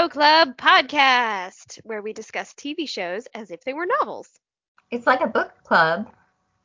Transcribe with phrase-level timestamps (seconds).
[0.00, 4.30] Show Club podcast, where we discuss TV shows as if they were novels.
[4.90, 6.08] It's like a book club.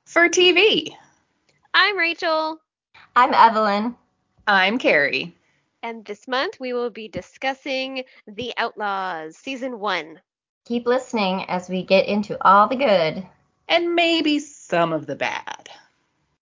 [0.05, 0.95] For TV.
[1.73, 2.61] I'm Rachael,
[3.13, 3.97] I'm Evelyn.
[4.47, 5.33] I'm Kerri.
[5.83, 10.21] and this month we will be discussing The Outlaws, Season 1.
[10.63, 13.27] Keep listening as we get into all the good.
[13.67, 15.69] And maybe some of the bad.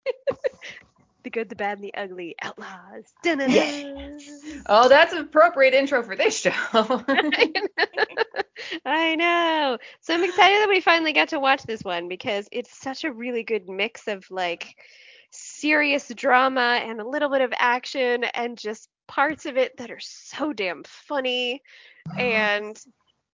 [1.23, 2.35] The good, the bad, and the ugly.
[2.41, 3.13] Outlaws.
[3.45, 3.83] Yes.
[4.67, 6.51] Oh, that's an appropriate intro for this show.
[8.85, 9.77] I know.
[10.01, 13.11] So I'm excited that we finally got to watch this one because it's such a
[13.11, 14.75] really good mix of like
[15.31, 19.99] serious drama and a little bit of action and just parts of it that are
[19.99, 21.61] so damn funny
[22.17, 22.79] and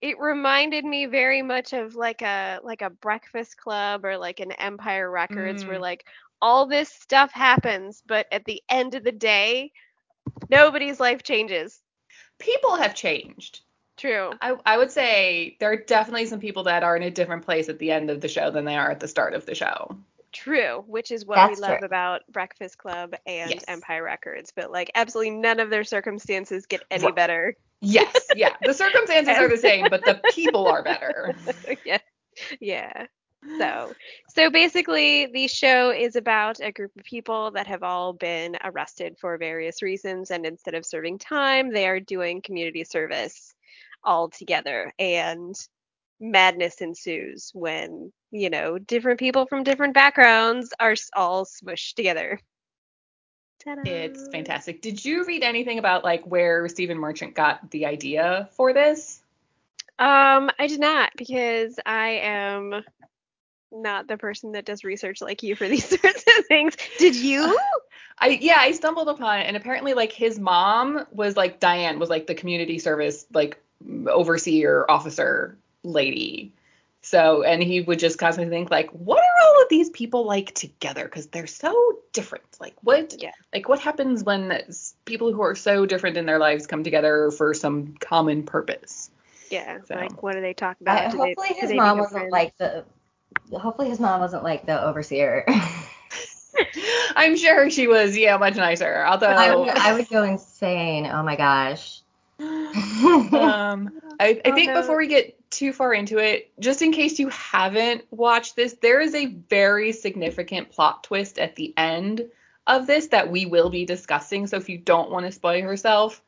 [0.01, 4.51] it reminded me very much of like a like a breakfast club or like an
[4.53, 5.79] empire records where Mm.
[5.79, 6.05] like
[6.41, 9.71] all this stuff happens but at the end of the day
[10.49, 11.79] nobody's life changes
[12.39, 13.61] people have changed.
[13.97, 17.43] true I, I would say there are definitely some people that are in a different
[17.45, 19.55] place at the end of the show than they are at the start of the
[19.55, 19.97] show.
[20.31, 21.85] True, which is what That's we love true.
[21.87, 23.65] about Breakfast Club and Yes.
[23.67, 24.53] Empire Records.
[24.55, 27.15] But like, absolutely none of their circumstances get any Right.
[27.15, 27.55] better.
[27.81, 28.53] Yes, yeah.
[28.63, 31.35] The circumstances are the same, but the people are better.
[31.85, 31.97] yeah,
[32.59, 33.07] yeah.
[33.57, 33.93] So,
[34.27, 39.17] so basically, the show is about a group of people that have all been arrested
[39.19, 43.53] for various reasons, and instead of serving time, they are doing community service
[44.03, 45.55] all together, and
[46.19, 52.39] madness ensues when you know different people from different backgrounds are all smushed together.
[53.63, 53.89] Ta-da.
[53.89, 54.81] It's fantastic.
[54.81, 59.21] Did you read anything about like where Stephen Merchant got the idea for this?
[59.97, 62.83] Um, I did not because I am
[63.71, 66.75] not the person that does research like you for these sorts of things.
[66.97, 67.43] Did you?
[67.43, 67.79] Uh,
[68.19, 72.09] I yeah, I stumbled upon it and apparently like his mom was like Diane was
[72.09, 73.61] like the community service like
[74.07, 76.53] overseer officer lady.
[77.01, 80.53] So and he would just constantly think like what are all of these people like
[80.53, 82.43] together cuz they're so different.
[82.59, 83.31] Like what Yeah.
[83.53, 84.61] like what happens when
[85.05, 89.09] people who are so different in their lives come together for some common purpose?
[89.49, 89.79] Yeah.
[89.87, 89.95] So.
[89.95, 91.11] Like, what do they talk uh, about?
[91.11, 92.31] Do they- hopefully do his mom wasn't friends?
[92.31, 92.83] like the.
[93.51, 95.45] Hopefully his mom wasn't like the overseer.
[97.15, 99.05] I'm sure she was yeah much nicer.
[99.05, 101.05] Although I, would, I would go insane.
[101.05, 102.01] Oh my gosh.
[102.39, 104.81] um, I, I Oh, think no.
[104.81, 109.01] before we get too far into it, just in case you haven't watched this, there
[109.01, 112.25] is a very significant plot twist at the end
[112.67, 114.47] of this that we will be discussing.
[114.47, 116.21] So if you don't want to spoil yourself,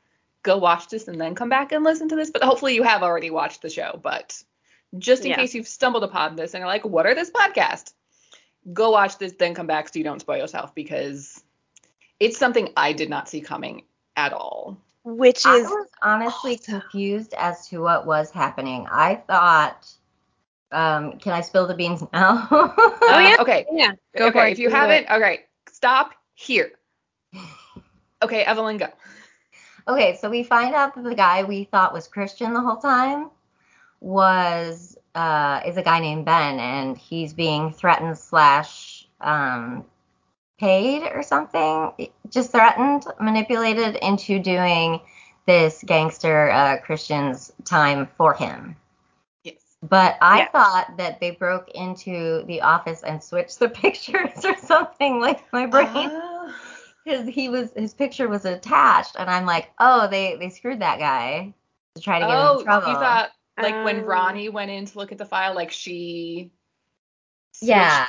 [0.43, 2.31] go watch this and then come back and listen to this.
[2.31, 3.99] But hopefully you have already watched the show.
[4.01, 4.41] But
[4.97, 5.37] just in Yeah.
[5.37, 7.93] case you've stumbled upon this and are like, what are this podcast?
[8.73, 11.43] Go watch this, then come back so you don't spoil yourself because
[12.19, 13.83] it's something I did not see coming
[14.15, 14.77] at all.
[15.03, 18.85] Which I is was honestly confused as to what was happening.
[18.91, 19.87] I thought.
[20.73, 22.47] Um, can I spill the beans now?
[22.51, 23.35] Oh, Uh, yeah.
[23.39, 23.65] Okay.
[23.73, 23.91] yeah.
[24.15, 24.49] Go for okay.
[24.49, 24.51] it.
[24.53, 25.11] If you Do haven't, it.
[25.11, 26.71] okay, stop here.
[28.23, 28.87] Okay, Evelyn, go.
[29.87, 33.31] Okay, so we find out that the guy we thought was Christian the whole time
[34.01, 39.85] was uh, is a guy named Ben, and he's being threatened slash um,
[40.59, 44.99] paid or something, just threatened, manipulated into doing
[45.47, 48.75] this gangster uh, Christian's time for him.
[49.43, 49.77] Yes.
[49.81, 50.47] But I Yeah.
[50.49, 55.19] thought that they broke into the office and switched the pictures or something.
[55.19, 56.51] Like my brain Uh,
[57.05, 60.99] his he was his picture was attached and i'm like oh they they screwed that
[60.99, 61.53] guy
[61.95, 64.71] to try to get him oh, in trouble you thought like when Um, Rani went
[64.71, 66.51] in to look at the file, like she.
[67.61, 68.07] yeah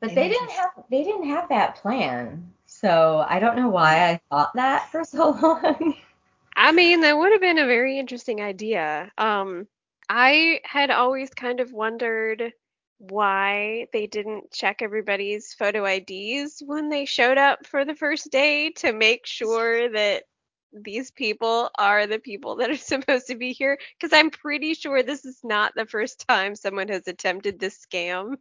[0.00, 4.20] but they didn't have they didn't have that plan so i don't know why i
[4.30, 5.94] thought that for so long
[6.56, 9.12] I mean, that would have been a very interesting idea.
[9.16, 9.68] Um,
[10.08, 12.52] I had always kind of wondered
[12.98, 18.70] why they didn't check everybody's photo IDs when they showed up for the first day
[18.70, 20.24] to make sure that
[20.72, 23.78] these people are the people that are supposed to be here.
[23.98, 28.36] Because I'm pretty sure this is not the first time someone has attempted this scam.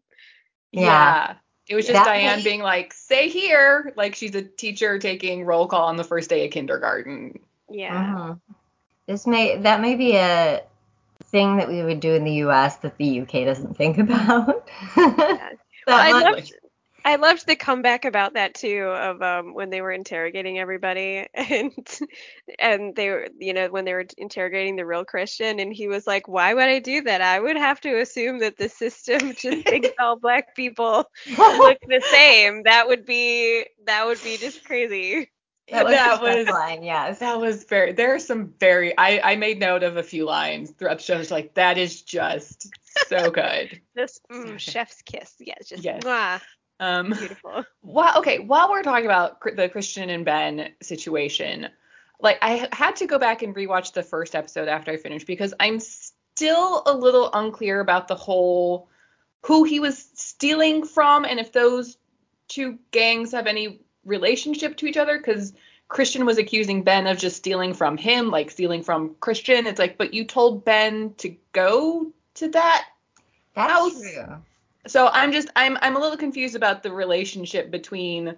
[0.71, 0.81] Yeah.
[0.81, 1.35] Yeah.
[1.69, 5.43] It was just That Diane may- being like, "Say here," like she's a teacher taking
[5.43, 7.39] roll call on the first day of kindergarten.
[7.69, 8.15] Yeah.
[8.37, 8.39] Mhm.
[9.05, 10.63] this may that may be a
[11.25, 14.65] thing that we would do in the us that the uk doesn't think about
[14.95, 15.57] That
[15.87, 16.53] I loved
[17.07, 21.71] I loved the comeback about that too of um when they were interrogating everybody and
[22.59, 26.05] and they were you know when they were interrogating the real Christian and he was
[26.05, 29.65] like why would I do that I would have to assume that the system just
[29.65, 31.05] thinks all black people
[31.37, 35.31] look the same that would be that would be just crazy
[35.71, 37.19] That was That was- line, yes.
[37.19, 37.91] That was very.
[37.91, 38.97] There are some very.
[38.97, 41.19] I I made note of a few lines throughout the show.
[41.19, 42.69] It's like that is just
[43.07, 43.81] so good.
[43.93, 45.33] This mm, chef's kiss.
[45.39, 46.03] Yeah, just Yes.
[46.03, 46.39] mwah,
[46.79, 47.09] Um.
[47.11, 47.65] beautiful.
[47.81, 51.69] While okay, while we're talking about the Christian and Ben situation,
[52.19, 55.53] like I had to go back and rewatch the first episode after I finished because
[55.59, 58.89] I'm still a little unclear about the whole
[59.43, 61.97] who he was stealing from and if those
[62.47, 65.53] two gangs have any relationship to each other because
[65.87, 69.65] Christian was accusing Ben of just stealing from him, like stealing from Christian.
[69.67, 72.85] It's like, but you told Ben to go to that
[73.55, 74.43] That's house- true.
[74.87, 78.35] So I'm just I'm I'm a little confused about the relationship between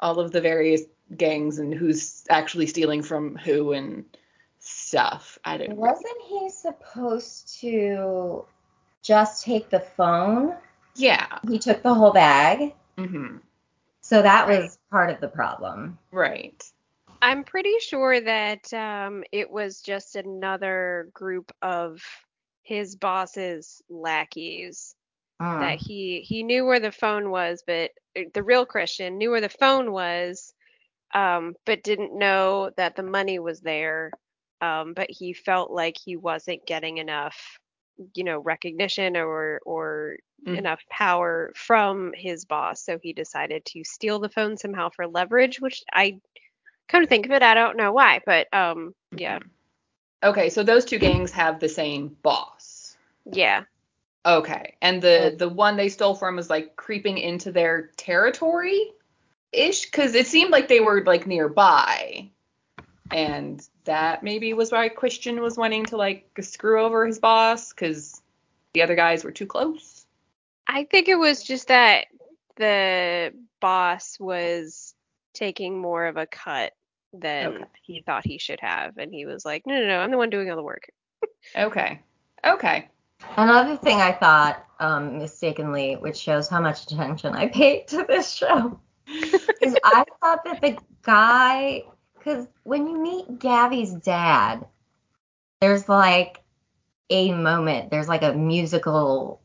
[0.00, 0.82] all of the various
[1.16, 4.04] gangs and who's actually stealing from who and
[4.58, 5.38] stuff.
[5.44, 5.76] I don't.
[5.76, 8.44] Wasn't he supposed to
[9.02, 10.54] just take the phone?
[10.94, 11.38] Yeah.
[11.48, 12.74] He took the whole bag.
[12.98, 13.38] hmm
[14.00, 15.98] So that was part of the problem.
[16.10, 16.62] Right.
[17.20, 22.02] I'm pretty sure that um, it was just another group of
[22.62, 24.96] his boss's lackeys
[25.42, 25.60] Mm.
[25.60, 29.40] that he he knew where the phone was, but uh, the real Christian knew where
[29.40, 30.54] the phone was,
[31.14, 34.12] um, but didn't know that the money was there.
[34.60, 37.58] Um, but he felt like he wasn't getting enough,
[38.14, 40.16] you know, recognition or or
[40.46, 40.56] Mhm.
[40.56, 45.60] enough power from his boss, so he decided to steal the phone somehow for leverage,
[45.60, 46.20] which I
[46.88, 49.38] come to think of it, I don't know why, but um, yeah,
[50.22, 52.96] Okay, so those two gangs have the same boss.
[53.32, 53.64] yeah,
[54.24, 54.76] Okay.
[54.80, 58.92] And the the one they stole from was like creeping into their territory
[59.52, 62.30] ish cuz it seemed like they were like nearby.
[63.10, 68.22] And that maybe was why Christian was wanting to like screw over his boss cuz
[68.74, 70.06] the other guys were too close.
[70.66, 72.06] I think it was just that
[72.56, 74.94] the boss was
[75.34, 76.72] taking more of a cut
[77.12, 77.64] than Okay.
[77.82, 80.30] he thought he should have, and he was like, no, no, no, I'm the one
[80.30, 80.88] doing all the work.
[81.56, 82.00] Okay.
[82.44, 82.88] Okay.
[83.36, 88.32] Another thing I thought um, mistakenly, which shows how much attention I paid to this
[88.32, 91.82] show, is I thought that the guy,
[92.18, 94.66] because when you meet Gabby's dad,
[95.60, 96.42] there's like
[97.10, 99.40] a moment, there's like a musical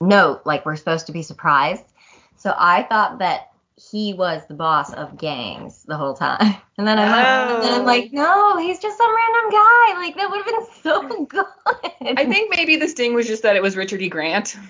[0.00, 1.84] note, like we're supposed to be surprised.
[2.36, 3.47] So I thought that
[3.78, 6.56] he was the boss of gangs the whole time.
[6.78, 7.84] And then I'm like, and then I'm Oh.
[7.84, 9.94] like, no, he's just some random guy.
[9.94, 12.16] Like that would have been so good.
[12.16, 14.08] I think maybe the sting was just that it was Richard E.
[14.08, 14.56] Grant.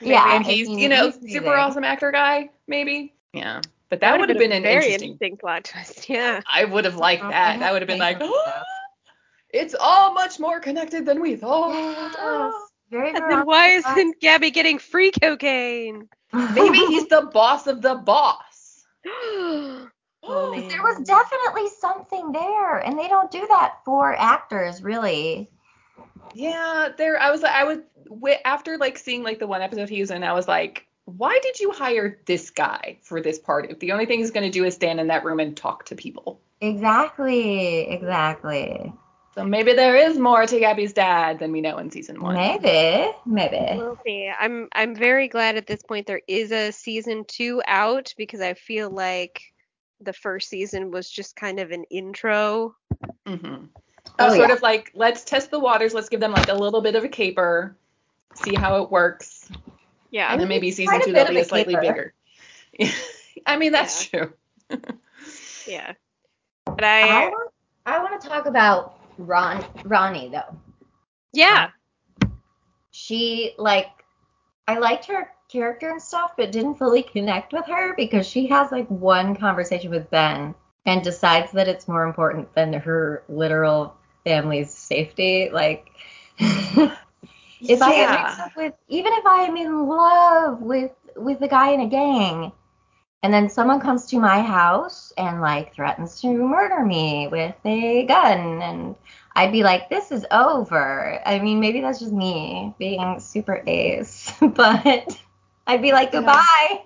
[0.00, 1.48] Yeah, and he's, you know, he's super amazing.
[1.52, 3.14] awesome actor guy, maybe.
[3.32, 3.62] Yeah.
[3.88, 5.36] But that, would have been, a an very interesting.
[5.38, 6.08] plot twist.
[6.08, 6.40] Yeah.
[6.52, 7.50] I would have liked Oh, I that.
[7.52, 8.62] have That would have been like, oh,
[9.50, 12.52] it's all much more connected than we Yes, thought.
[12.90, 16.08] very And then why isn't Gabby getting free cocaine?
[16.32, 18.84] Maybe he's the boss of the boss.
[19.06, 19.88] oh,
[20.22, 25.50] there was definitely something there, and they don't do that for actors, really.
[26.34, 27.18] Yeah, there.
[27.20, 30.10] I was like, I was wi- after like seeing like the one episode he was
[30.10, 33.70] in, I was like, why did you hire this guy for this part?
[33.70, 35.94] If the only thing he's gonna do is stand in that room and talk to
[35.94, 36.40] people.
[36.60, 38.92] Exactly, exactly.
[39.36, 42.36] So maybe there is more to Gabby's dad than we know in season one.
[42.36, 43.76] Maybe, maybe.
[43.76, 44.32] We'll see.
[44.38, 48.54] I'm I'm very glad at this point there is a season two out because I
[48.54, 49.42] feel like
[50.00, 52.74] the first season was just kind of an intro.
[53.26, 53.66] Mm-hmm.
[54.18, 54.54] Oh, sort yeah.
[54.54, 55.92] of like let's test the waters.
[55.92, 57.76] Let's give them like a little bit of a caper,
[58.36, 59.50] see how it works,
[60.10, 60.32] Yeah.
[60.32, 62.14] and then maybe season two bit they'll be a a slightly caper.
[62.78, 62.90] bigger.
[63.46, 64.32] I mean that's true.
[65.66, 65.94] Yeah.
[66.64, 67.52] But I I want,
[67.86, 70.56] I want to talk about Ron, Rani though.
[71.32, 71.68] yeah.
[72.22, 72.32] Um,
[72.90, 73.90] she like,
[74.66, 78.72] I liked her character and stuff, but didn't fully connect with her because she has
[78.72, 80.54] like one conversation with Ben
[80.86, 83.94] and decides that it's more important than her literal
[84.24, 85.50] family's safety.
[85.52, 85.90] Like,
[86.38, 91.48] if I get mixed up with, even if I am in love with with a
[91.48, 92.52] guy in a gang,
[93.26, 98.06] and then someone comes to my house and like threatens to murder me with a
[98.06, 98.94] gun, and
[99.34, 101.20] I'd be like, this is over.
[101.26, 105.18] I mean, maybe that's just me being super ace, but
[105.66, 106.20] I'd be like, Yeah.
[106.20, 106.82] goodbye.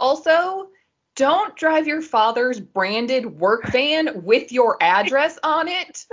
[0.00, 0.66] Also,
[1.14, 6.06] don't drive your father's branded work van with your address on it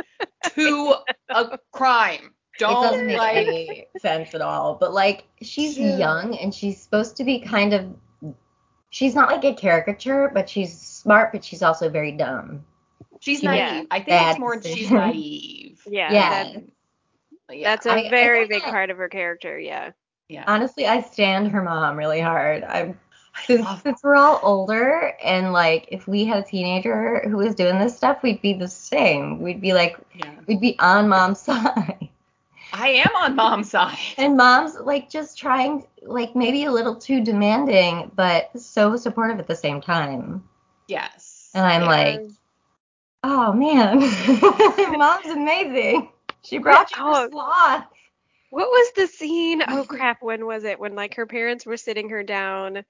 [0.54, 0.94] to
[1.30, 2.36] a crime.
[2.60, 4.75] Don't doesn't make like any sense at all.
[4.75, 5.98] But like, she's Yeah.
[5.98, 7.88] young and she's supposed to be kind of.
[8.94, 12.64] She's not like a caricature, but she's smart, but she's also very dumb.
[13.22, 13.52] she's Yeah.
[13.52, 13.88] naive.
[13.90, 15.82] I think Bad it's more she's naive.
[15.88, 16.12] Yeah.
[16.14, 16.30] Yeah.
[16.44, 16.64] that-
[17.50, 17.64] Yeah.
[17.76, 19.58] that's a I- I very think big that- part of her character.
[19.58, 19.92] Yeah.
[20.30, 20.44] yeah.
[20.46, 22.64] Honestly, I stand her mom really hard.
[22.66, 23.00] I'm
[23.48, 27.56] since, love since we're all older and like if we had a teenager who was
[27.56, 29.42] doing this stuff, we'd be the same.
[29.42, 30.30] We'd be like Yeah.
[30.46, 32.10] we'd be on mom's side.
[32.74, 33.98] I am on mom's side.
[34.18, 39.48] And mom's like just trying like maybe a little too demanding, but so supportive at
[39.48, 40.44] the same time.
[40.88, 41.51] Yes.
[41.53, 42.24] And I'm like,
[43.24, 44.00] oh man,
[45.00, 46.10] mom's amazing.
[46.42, 47.30] She brought you Oh.
[47.30, 47.86] sloth.
[48.50, 49.63] What was the scene?
[49.68, 50.80] Oh crap, when was it?
[50.80, 52.84] When like her parents were sitting her down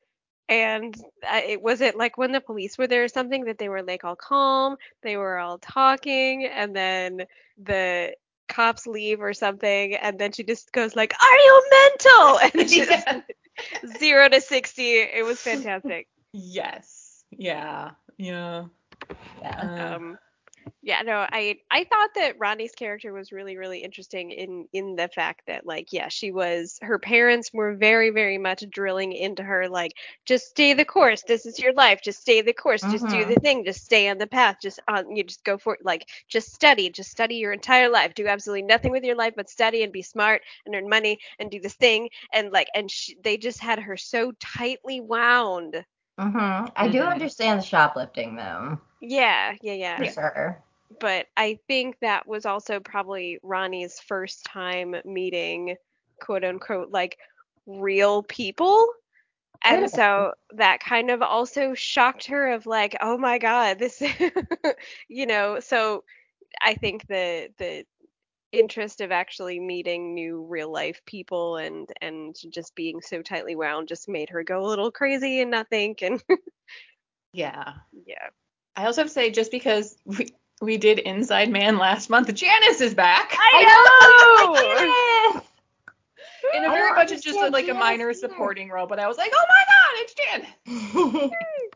[0.49, 0.95] and
[1.29, 3.83] uh, it was it like when the police were there or something that they were
[3.83, 7.25] like all calm, they were all talking and then
[7.57, 8.13] the
[8.47, 12.85] cops leave or something and then she just goes like, "Are you mental?" And she
[12.85, 13.21] Yeah.
[13.99, 14.83] 0 to 60.
[14.83, 16.07] It was fantastic.
[16.33, 17.23] Yes.
[17.31, 17.91] Yeah.
[18.17, 18.65] Yeah.
[19.41, 19.53] Yeah.
[19.61, 20.17] Uh, um
[20.83, 25.09] yeah no i i thought that rani's character was really really interesting in in the
[25.09, 29.69] fact that like yeah she was her parents were very very much drilling into her
[29.69, 29.93] like
[30.25, 33.25] just stay the course this is your life just stay the course just do Mhm.
[33.25, 36.07] the thing just stay on the path just on you just go for it like
[36.29, 39.83] just study just study your entire life do absolutely nothing with your life but study
[39.83, 43.37] and be smart and earn money and do this thing and like and sh- they
[43.37, 45.85] just had her so tightly wound
[46.19, 47.03] hmm I do Mhm.
[47.03, 50.63] understand the shoplifting though, yeah yeah yeah for sure.
[50.99, 55.75] But I think that was also probably Rani's first time meeting
[56.21, 57.17] quote unquote like
[57.65, 58.87] real people.
[59.63, 59.87] And Really?
[59.87, 64.01] so that kind of also shocked her of like, oh my God, this
[65.07, 66.03] you know, so
[66.61, 67.85] I think the the
[68.51, 73.87] interest of actually meeting new real life people and and just being so tightly wound
[73.87, 76.23] just made her go a little crazy and not think and
[77.33, 77.73] yeah.
[78.05, 78.29] yeah.
[78.75, 80.29] I also have to say, just because we,
[80.63, 83.35] we did Inside Man last month, Janice is back.
[83.37, 83.63] I
[85.33, 85.41] know.
[86.53, 88.19] in a I very much it's just a, understand like a minor either.
[88.19, 90.13] supporting role, but I was like, oh my god, it's
[90.93, 91.31] Janice.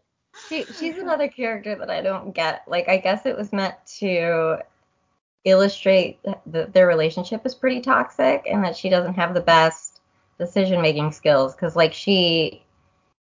[0.49, 2.63] she, she's another character that I don't get.
[2.67, 4.59] Like, I guess it was meant to
[5.43, 10.01] illustrate that their relationship is pretty toxic and that she doesn't have the best
[10.37, 11.55] decision making skills.
[11.55, 12.63] Because, like, she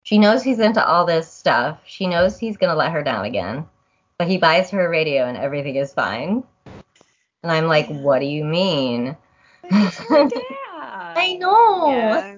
[0.03, 1.79] she knows he's into all this stuff.
[1.85, 3.74] She knows he's gonna let her down again, but
[4.23, 6.43] he buys her a radio and everything is fine.
[7.43, 9.17] And I'm like, what do you mean?
[9.71, 11.89] I know.
[11.89, 12.37] Yeah.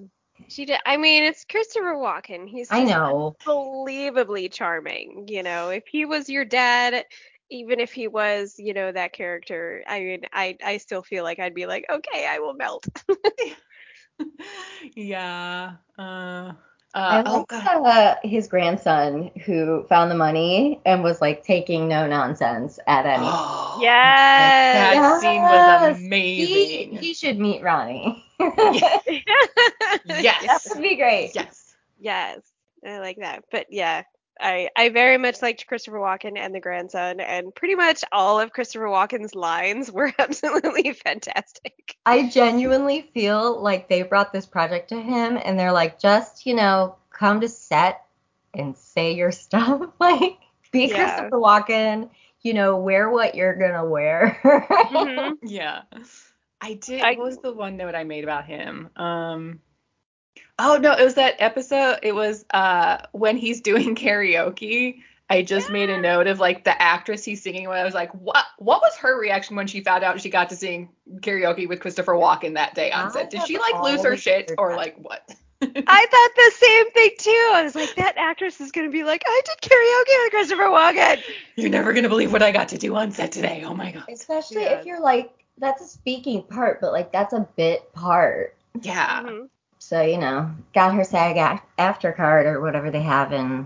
[0.49, 0.79] She did.
[0.85, 2.47] I mean, it's Christopher Walken.
[2.47, 3.35] He's I know.
[3.45, 5.25] unbelievably charming.
[5.27, 7.05] You know, if he was your dad,
[7.49, 11.39] even if he was, you know, that character, I mean, I I still feel like
[11.39, 12.87] I'd be like, okay, I will melt.
[14.95, 15.73] yeah.
[15.97, 16.53] Uh, I
[16.97, 17.71] uh, oh like god.
[17.85, 23.23] uh, his grandson who found the money and was like taking no nonsense at any.
[23.25, 24.55] Oh, yes.
[24.73, 26.09] That scene was Yes.
[26.35, 26.97] He, amazing.
[26.97, 28.25] he should meet Rani.
[28.67, 29.03] Yes,
[30.05, 30.67] that Yes.
[30.69, 31.35] would be great.
[31.35, 31.75] Yes.
[31.99, 32.41] yes.
[32.85, 33.43] I like that.
[33.51, 34.03] But yeah,
[34.39, 38.51] I I very much liked Christopher Walken and the grandson, and pretty much all of
[38.51, 41.97] Christopher Walken's lines were absolutely fantastic.
[42.05, 46.53] I genuinely feel like they brought this project to him and they're like, just, you
[46.55, 48.03] know, come to set
[48.53, 49.81] and say your stuff.
[49.99, 50.37] like,
[50.71, 50.95] be Yeah.
[51.19, 52.09] Christopher Walken,
[52.41, 54.39] you know, wear what you're going to wear.
[54.43, 55.81] hmm Yeah.
[56.61, 57.01] I did.
[57.01, 58.89] I- what was the one note I made about him?
[58.95, 59.59] Um.
[60.59, 61.99] Oh no, it was that episode.
[62.03, 65.01] It was uh when he's doing karaoke.
[65.29, 67.77] I just made a note of like the actress he's singing with.
[67.77, 68.45] I was like, what?
[68.59, 70.87] What was her reaction when she found out she got to sing
[71.19, 73.29] karaoke with Christopher Walken that day on I set?
[73.29, 75.35] Did she like lose her shit or like what?
[75.61, 77.51] I thought the same thing too.
[77.55, 81.21] I was like, that actress is gonna be like, I did karaoke with Christopher Walken.
[81.57, 83.63] You're never gonna believe what I got to do on set today.
[83.65, 84.05] Oh my god.
[84.09, 84.79] Especially Yeah.
[84.79, 88.55] if you're like, that's a speaking part, but like, that's a bit part.
[88.81, 89.23] Yeah.
[89.23, 89.49] Mhm.
[89.87, 93.65] So, you know, got her SAG a- after card or whatever they have in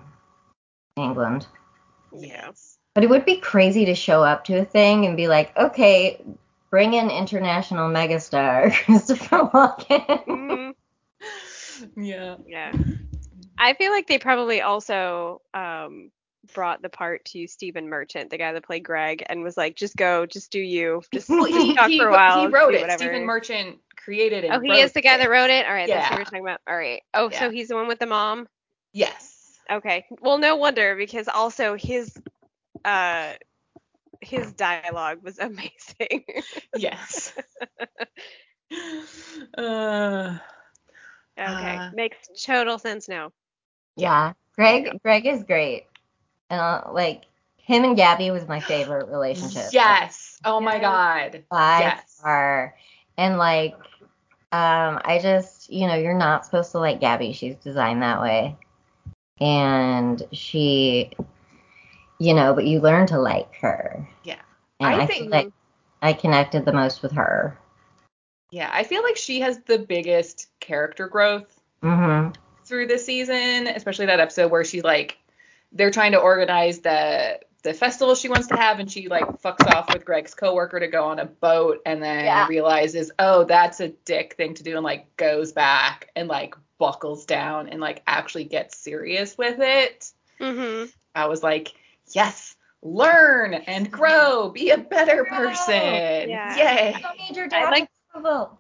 [0.96, 1.48] England.
[2.16, 2.78] Yes.
[2.94, 6.22] But it would be crazy to show up to a thing and be like, okay,
[6.70, 10.26] bring in international megastar Christopher Walken.
[10.28, 10.74] Mhm.
[11.98, 12.36] Yeah.
[12.46, 12.72] Yeah.
[13.58, 16.12] I feel like they probably also um
[16.54, 19.96] brought the part to Stephen Merchant, the guy that played Greg, and was like, just
[19.96, 22.40] go, just do you, just, Well, he, talk he, for a while.
[22.40, 22.82] he wrote it.
[22.82, 22.98] whatever.
[22.98, 24.52] Stephen Merchant created it.
[24.52, 25.66] Oh, he is the guy that wrote it.
[25.66, 26.16] All right, that's what Yeah.
[26.18, 26.62] you're talking about.
[26.68, 27.02] All right.
[27.14, 28.48] Oh, so he's the one with the mom.
[28.94, 29.60] Yes.
[29.72, 30.06] Okay.
[30.22, 32.18] Well, no wonder because also his
[32.84, 33.34] uh
[34.22, 36.26] his dialogue was amazing.
[36.76, 37.34] Yes.
[39.58, 40.38] uh,
[41.38, 43.32] okay, Uh, makes total sense now.
[43.96, 45.00] Yeah, Greg.
[45.04, 45.86] Greg is great,
[46.52, 47.24] and uh, like
[47.58, 49.70] him and Gabby was my favorite relationship.
[49.72, 50.40] yes.
[50.46, 51.44] Oh my god.
[51.50, 52.20] by Yes.
[52.22, 52.76] far.
[53.18, 53.74] And like,
[54.52, 57.34] um, I just, you know, you're not supposed to like Gabby.
[57.34, 58.58] She's designed that way.
[59.40, 61.12] and she,
[62.20, 64.08] you know, but you learn to like her.
[64.24, 64.40] Yeah.
[64.80, 65.52] And I I, think- like
[66.02, 67.58] I connected the most with her.
[68.52, 71.48] Yeah, I feel like she has the biggest character growth
[71.82, 72.30] hmm
[72.66, 75.18] through this season, especially that episode where she like
[75.72, 79.68] they're trying to organize the the festival she wants to have and she like fucks
[79.76, 82.48] off with Greg's coworker to go on a boat and then Yeah.
[82.48, 87.26] realizes, "Oh, that's a dick thing to do." and like goes back and like buckles
[87.26, 90.12] down and like actually gets serious with it.
[90.40, 91.74] hmm I was like,
[92.14, 95.50] "Yes, learn and grow, be a better Grow.
[95.50, 96.56] person." Yeah.
[96.58, 96.94] Yay.
[96.96, 98.58] I don't need your I like- approval.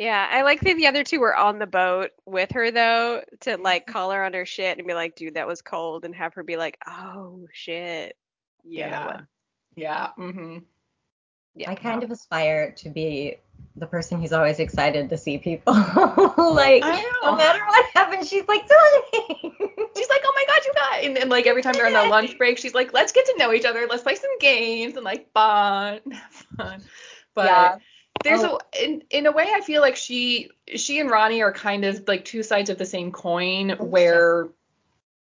[0.00, 3.50] Yeah, I like that the other two were on the boat with her though to
[3.50, 3.62] mm-hmm.
[3.62, 6.32] like call her on her shit and be like, dude, that was cold, and have
[6.34, 8.16] her be like, oh shit.
[8.64, 9.06] Yeah, Yeah.
[9.06, 9.26] was-
[11.54, 11.70] Yeah.
[11.70, 13.36] I kind of aspire to be
[13.76, 15.74] the person who's always excited to see people.
[15.74, 16.82] like,
[17.22, 19.54] no matter what happens, she's like, Tony.
[19.96, 22.04] She's like, oh my god, you got, and, and like every time they're on the
[22.04, 25.04] lunch break, she's like, let's get to know each other, let's play some games and
[25.04, 26.82] like bond, and have fun.
[27.34, 27.78] But Yeah.
[28.22, 28.58] There's Oh.
[28.74, 32.06] a, in in a way, I feel like she she and Rani are kind of
[32.06, 34.48] like two sides of the same coin, Oh, where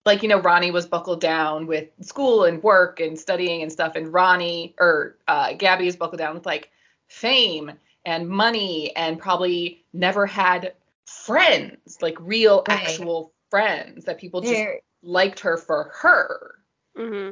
[0.05, 3.95] like you know Rani was buckled down with school and work and studying and stuff,
[3.95, 6.69] and Rani or uh, Gabby is buckled down with like
[7.07, 7.71] fame
[8.05, 10.73] and money and probably never had
[11.05, 12.87] friends, like real Right.
[12.87, 16.55] actual friends that people just They're, liked her for her.
[16.95, 17.31] hmm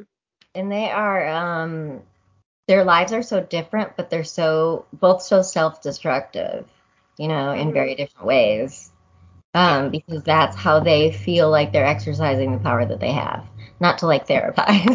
[0.54, 2.02] and they are, um,
[2.70, 6.64] their lives are so different, but they're so, both so self destructive,
[7.18, 7.72] you know, in Mhm.
[7.72, 8.92] very different ways.
[9.52, 13.44] Um, because that's how they feel like they're exercising the power that they have.
[13.80, 14.86] Not to like therapize.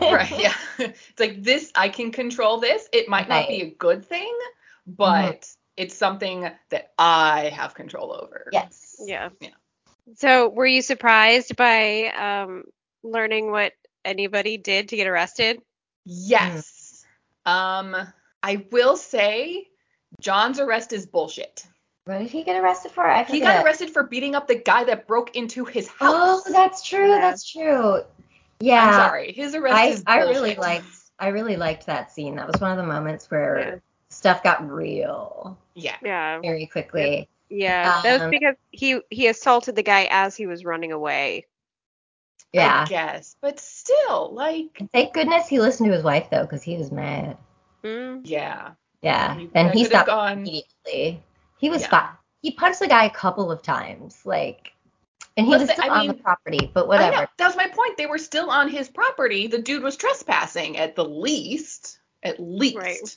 [0.12, 0.40] Right.
[0.40, 0.54] Yeah.
[0.78, 2.88] it's like this, I can control this.
[2.92, 4.36] It might not be a good thing,
[4.84, 8.48] but it's something that I have control over.
[8.50, 8.96] Yes.
[9.06, 9.28] Yeah.
[9.40, 9.50] Yeah.
[10.16, 12.64] So, were you surprised by um,
[13.04, 13.72] learning what
[14.04, 15.60] anybody did to get arrested?
[16.04, 16.73] Yes.
[17.46, 17.96] Um,
[18.42, 19.68] I will say
[20.20, 21.66] John's arrest is bullshit.
[22.04, 23.06] What did he get arrested for?
[23.06, 26.42] I He got arrested for beating up the guy that broke into his house.
[26.46, 27.08] Oh, that's true.
[27.08, 27.20] Yeah.
[27.20, 28.02] That's true.
[28.60, 28.84] Yeah.
[28.86, 29.32] I'm sorry.
[29.32, 30.86] His arrest I, is I really liked
[31.18, 32.36] I really liked that scene.
[32.36, 33.74] That was one of the moments where Yeah.
[34.10, 35.96] stuff got real Yeah.
[36.02, 36.40] Yeah.
[36.40, 37.28] very quickly.
[37.48, 38.02] Yeah.
[38.02, 41.46] that was Um, because he he assaulted the guy as he was running away.
[42.54, 42.84] Yeah.
[42.86, 43.36] I guess.
[43.40, 47.36] But still, like, Thank goodness he listened to his wife though, because he was mad.
[47.82, 48.20] Mm.
[48.24, 48.70] yeah.
[49.02, 49.34] Yeah.
[49.36, 51.22] He- and he stopped gone- immediately.
[51.58, 51.88] He was Yeah.
[51.88, 52.08] fine.
[52.42, 54.72] He punched the guy a couple of times, like,
[55.36, 56.70] and he But was the- still I on the mean, property.
[56.72, 56.88] But I know.
[56.88, 57.28] whatever.
[57.38, 57.96] That was my point.
[57.96, 59.46] They were still on his property.
[59.48, 61.98] The dude was trespassing at the least.
[62.22, 62.76] At least.
[62.76, 63.16] Right.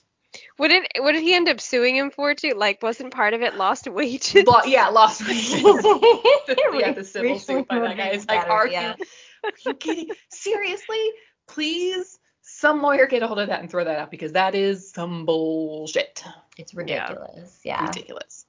[0.58, 2.54] What did what did he end up suing him for too?
[2.56, 4.46] Like, wasn't part of it lost wages?
[4.46, 5.62] Lo- yeah, lost wages.
[5.64, 8.08] yeah, the civil suit by that guy.
[8.08, 8.96] It's like, battered, are yeah.
[8.98, 9.06] you,
[9.44, 10.10] are you kidding?
[10.30, 11.12] Seriously?
[11.48, 14.92] Please, some lawyer get a hold of that and throw that out because that is
[14.92, 16.24] some bullshit.
[16.58, 17.60] It's ridiculous.
[17.64, 17.86] Yeah.
[17.86, 18.46] Ridiculous.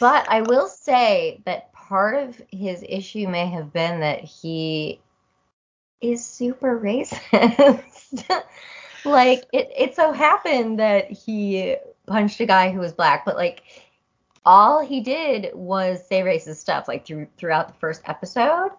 [0.00, 5.00] But I will say that part of his issue may have been that he
[6.00, 8.42] is super racist.
[9.04, 13.62] like it, it so happened that he punched a guy who was black, but like
[14.44, 18.70] all he did was say racist stuff like through throughout the first episode.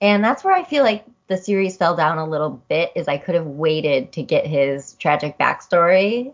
[0.00, 3.18] And that's where I feel like the series fell down a little bit is I
[3.18, 6.32] could have waited to get his tragic backstory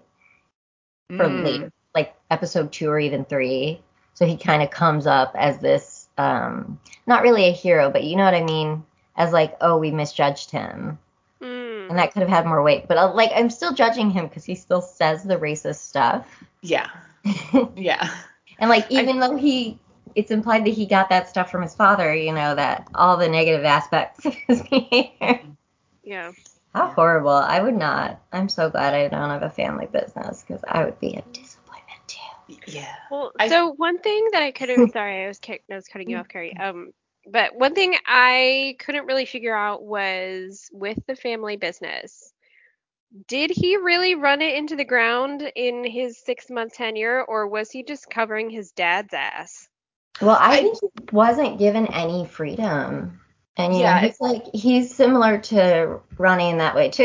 [1.17, 1.45] for Mm.
[1.45, 3.81] later, like episode two or even three.
[4.15, 8.17] So he kind of comes up as this, um, not really a hero, but you
[8.17, 8.85] know what I mean?
[9.17, 10.99] As like, oh, we misjudged him.
[11.41, 11.91] Mm.
[11.91, 12.87] And that could have had more weight.
[12.87, 16.27] But uh, like, I'm still judging him because he still says the racist stuff.
[16.63, 16.89] Yeah.
[17.77, 18.09] Yeah.
[18.59, 19.79] and like, even though he,
[20.15, 23.29] it's implied that he got that stuff from his father, you know, that all the
[23.29, 25.41] negative aspects of his behavior.
[26.03, 26.33] Yeah.
[26.75, 26.95] How Yeah.
[26.95, 27.31] horrible.
[27.31, 28.21] I would not.
[28.33, 32.01] I'm so glad I don't have a family business because I would be a disappointment
[32.07, 32.57] too.
[32.67, 32.95] Yeah.
[33.11, 36.11] Well, I- so one thing that I couldn't sorry, I was kick, I was cutting
[36.11, 36.53] you off, Kerri.
[36.59, 36.93] Um,
[37.27, 42.33] but one thing I couldn't really figure out was with the family business.
[43.29, 47.71] Did he really run it into the ground in his six month tenure, or was
[47.71, 49.69] he just covering his dad's ass?
[50.21, 53.21] Well, I, I- think he wasn't given any freedom.
[53.57, 57.05] And you Yeah, know, he's like he's similar to Rani in that way too,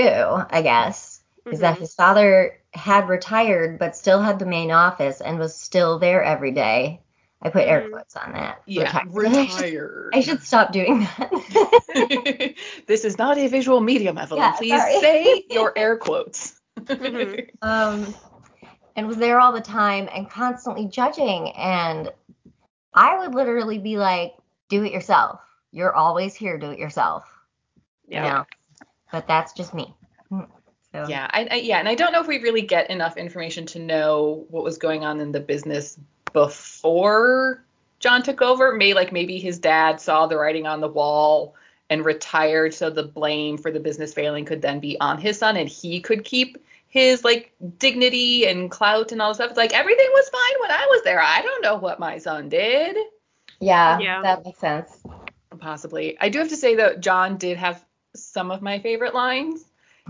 [0.49, 1.21] I guess.
[1.51, 1.81] Is that Mhm.
[1.81, 6.51] his father had retired but still had the main office and was still there every
[6.51, 7.01] day.
[7.41, 7.91] I put air Mhm.
[7.91, 8.61] quotes on that.
[8.65, 9.01] Yeah.
[9.11, 10.09] Retired.
[10.13, 12.55] I should- I should stop doing that.
[12.87, 14.41] this is not a visual medium, Evelyn.
[14.41, 14.99] Yeah, Please sorry.
[15.01, 16.59] say your air quotes.
[16.79, 17.49] Mhm.
[17.61, 18.13] um,
[18.95, 21.51] and was there all the time and constantly judging.
[21.51, 22.11] And
[22.93, 24.33] I would literally be like,
[24.69, 25.41] do it yourself.
[25.71, 27.25] you're always here, do it yourself.
[28.07, 28.23] Yeah.
[28.23, 28.45] You know?
[29.11, 29.93] But that's just me.
[30.31, 30.51] Mm-hmm.
[30.91, 33.65] So, Yeah, I, I yeah, and I don't know if we really get enough information
[33.67, 35.99] to know what was going on in the business
[36.33, 37.63] before
[37.99, 38.73] John took over.
[38.73, 41.55] Maybe like maybe his dad saw the writing on the wall
[41.91, 45.57] and retired, so the blame for the business failing could then be on his son,
[45.57, 46.57] and he could keep
[46.89, 49.49] his like dignity and clout and all this stuff.
[49.51, 51.21] It's like everything was fine when I was there.
[51.21, 52.97] I don't know what my son did.
[53.59, 54.21] yeah, Yeah.
[54.23, 54.91] that makes sense.
[55.59, 56.17] Possibly.
[56.19, 57.83] I do have to say though, John did have
[58.15, 59.63] some of my favorite lines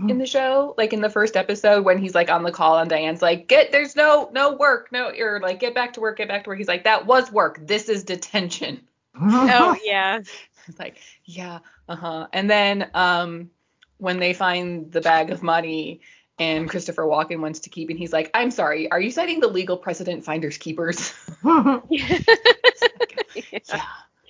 [0.08, 0.74] in the show.
[0.78, 3.70] Like in the first episode when he's like on the call and Diane's like, get
[3.72, 6.58] there's no no work, no or like get back to work, get back to work.
[6.58, 7.66] He's like, that was work.
[7.66, 8.80] This is detention.
[9.20, 10.20] Oh yeah.
[10.68, 12.28] It's like, yeah, uh-huh.
[12.32, 13.50] And then um
[13.98, 16.00] when they find the bag of money
[16.40, 19.48] and Christopher Walken wants to keep and he's like, I'm sorry, are you citing the
[19.48, 21.14] legal precedent finders keepers?
[21.44, 22.18] yeah.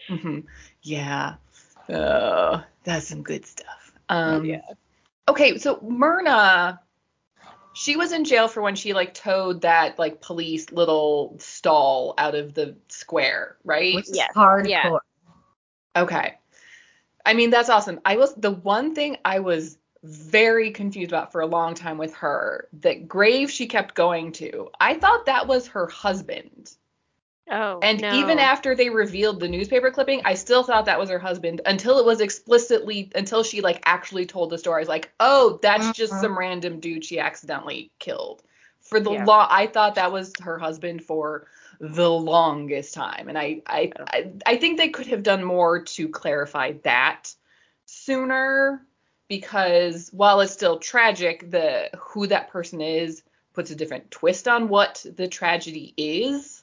[0.09, 0.41] hmm
[0.83, 1.35] Yeah.
[1.89, 3.93] Oh, that's some good stuff.
[4.09, 4.63] Um, Yeah.
[5.29, 6.81] Okay, so Myrna,
[7.75, 12.35] she was in jail for when she like towed that like police little stall out
[12.35, 13.95] of the square, right?
[13.95, 14.33] Which Yes.
[14.35, 15.01] hardcore.
[15.95, 16.03] Yeah.
[16.03, 16.35] Okay.
[17.25, 18.01] I mean, that's awesome.
[18.05, 22.15] I was the one thing I was very confused about for a long time with
[22.15, 24.71] her, that grave she kept going to.
[24.81, 26.71] I thought that was her husband.
[27.51, 27.81] Oh.
[27.83, 28.11] And no.
[28.13, 31.99] even after they revealed the newspaper clipping, I still thought that was her husband until
[31.99, 34.77] it was explicitly until she like actually told the story.
[34.77, 36.21] I was like, oh, that's just Mhm.
[36.21, 38.43] some random dude she accidentally killed.
[38.81, 39.25] For the Yeah.
[39.25, 41.47] law, I thought that was her husband for
[41.81, 46.09] the longest time, and I, I, I, I think they could have done more to
[46.09, 47.35] clarify that
[47.87, 48.85] sooner,
[49.31, 53.23] because while it's still tragic, the who that person is
[53.55, 56.63] puts a different twist on what the tragedy is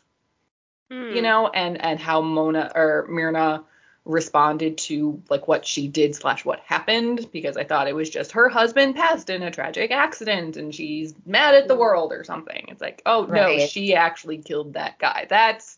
[0.90, 1.12] Hmm.
[1.14, 3.64] you know, and and how Mona or Myrna
[4.06, 8.32] responded to like what she did slash what happened because I thought it was just
[8.32, 12.68] her husband passed in a tragic accident and she's mad at the world or something.
[12.70, 15.26] It's like, oh no, she actually killed that guy.
[15.30, 15.78] That's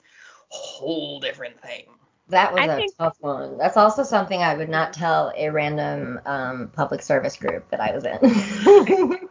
[0.52, 1.86] a whole different thing.
[2.30, 3.58] That was I a think- tough one.
[3.58, 7.92] That's also something I would not tell a random um, public service group that I
[7.94, 8.20] was in.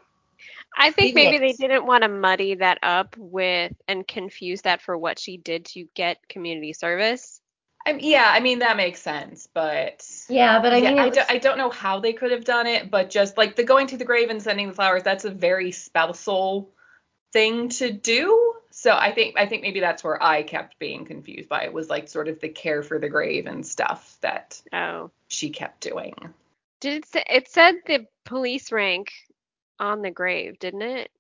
[0.80, 4.96] I think maybe they didn't want to muddy that up with and confuse that for
[4.96, 7.40] what she did to get community service.
[7.87, 11.20] I yeah, I mean that makes sense, but yeah, but I yeah, mean, I, do,
[11.28, 13.96] I don't know how they could have done it, but just like the going to
[13.96, 16.70] the grave and sending the flowers, that's a very spousal
[17.32, 18.54] thing to do.
[18.70, 21.88] So I think I think maybe that's where I kept being confused by it was
[21.90, 25.10] like sort of the care for the grave and stuff that Oh.
[25.28, 26.14] she kept doing.
[26.80, 29.12] Did it say it said the police rank
[29.80, 31.10] on the grave, didn't it?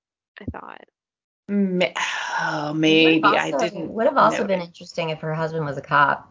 [0.40, 0.84] I thought.
[1.48, 1.86] Ma-
[2.40, 3.92] oh, it maybe would have I also- didn't.
[3.94, 4.66] Would have also note been it.
[4.66, 6.28] interesting if her husband was a cop.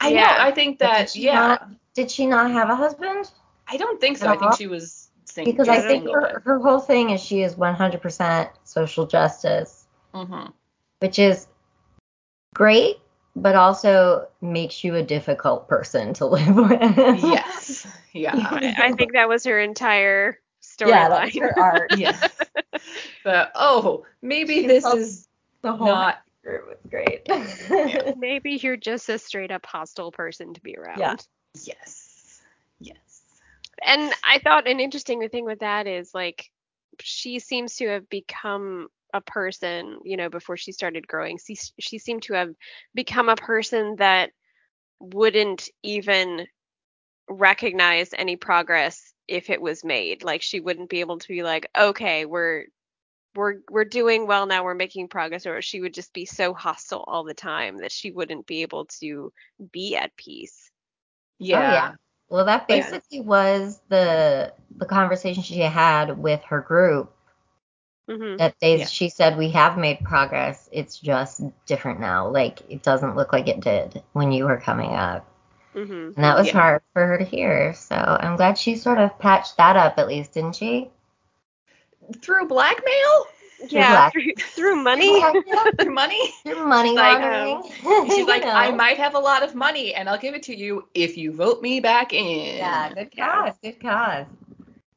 [0.00, 0.20] I Yeah.
[0.20, 0.36] know.
[0.38, 1.34] I think But did that yeah.
[1.48, 3.30] not- Did she not have a husband?
[3.66, 4.26] I don't think so.
[4.28, 4.56] I think all?
[4.56, 5.05] she was
[5.36, 5.52] single.
[5.52, 10.46] Because I I think her, her whole thing is she is 100% social justice, hmm
[11.00, 11.46] which is
[12.54, 12.96] great,
[13.36, 17.22] but also makes you a difficult person to live with.
[17.22, 17.86] Yes.
[18.12, 18.34] Yeah.
[18.34, 20.88] I, I think that was her entire storyline.
[20.88, 21.40] Yeah, that's storyline.
[21.40, 21.90] her art.
[21.96, 22.40] yes.
[23.24, 25.28] But oh, maybe She this is
[25.60, 27.28] The whole not group was great.
[28.16, 30.98] Maybe you're just a straight up hostile person to be around.
[30.98, 31.16] Yeah.
[31.62, 32.40] yes.
[32.80, 33.05] Yes.
[33.84, 36.50] And I thought an interesting thing with that is like
[37.00, 41.38] she seems to have become a person, you know, before she started growing.
[41.38, 42.54] She, she seemed to have
[42.94, 44.30] become a person that
[45.00, 46.46] wouldn't even
[47.28, 50.22] recognize any progress if it was made.
[50.24, 52.64] Like she wouldn't be able to be like, okay, we're
[53.34, 57.04] we're we're doing well now, we're making progress, or she would just be so hostile
[57.06, 59.32] all the time that she wouldn't be able to
[59.72, 60.70] be at peace.
[61.38, 61.58] Yeah.
[61.58, 61.94] Oh, yeah.
[62.28, 62.76] Well, that Yeah.
[62.76, 67.12] basically was the the conversation she had with her group.
[68.08, 68.84] hmm That they, Yeah.
[68.86, 70.68] she said, we have made progress.
[70.72, 72.28] It's just different now.
[72.28, 75.26] Like it doesn't look like it did when you were coming up.
[75.72, 76.52] hmm And that was Yeah.
[76.52, 77.74] hard for her to hear.
[77.74, 80.90] So I'm glad she sort of patched that up at least, didn't she?
[82.20, 83.26] Through blackmail?
[83.68, 85.20] Yeah, through, through money.
[85.78, 86.34] Through money?
[86.44, 87.56] Your money She's like, laundering.
[87.86, 88.50] Um, she's like, know.
[88.54, 91.32] I might have a lot of money and I'll give it to you if you
[91.32, 92.56] vote me back in.
[92.56, 93.44] Yeah, good Yeah.
[93.46, 94.26] cause, good cause.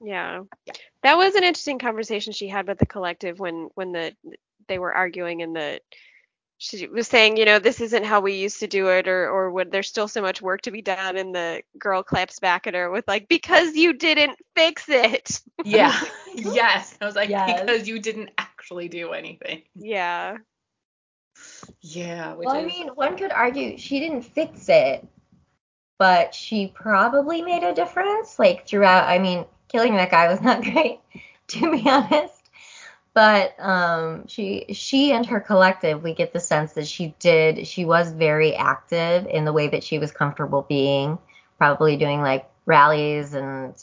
[0.01, 0.43] Yeah.
[0.65, 0.73] Yeah.
[1.03, 4.13] That was an interesting conversation she had with the collective when when the
[4.67, 5.79] they were arguing and the
[6.61, 9.49] she was saying, you know, this isn't how we used to do it or or
[9.51, 12.73] would there's still so much work to be done and the girl claps back at
[12.73, 15.39] her with like because you didn't fix it.
[15.63, 15.97] Yeah.
[16.35, 16.97] yes.
[17.01, 17.61] I was like, Yes.
[17.61, 18.31] because you didn't
[18.69, 19.63] actually do anything.
[19.75, 20.37] Yeah.
[21.81, 22.35] Yeah.
[22.35, 25.07] Which Well, I mean, one could argue she didn't fix it.
[25.97, 28.39] but she probably made a difference.
[28.39, 30.99] Like throughout, I mean, killing that guy was not great,
[31.49, 32.49] to be honest.
[33.13, 37.67] But um, she she and her collective, we get the sense that she did.
[37.67, 41.19] She was very active in the way that she was comfortable being,
[41.57, 43.73] probably doing like rallies and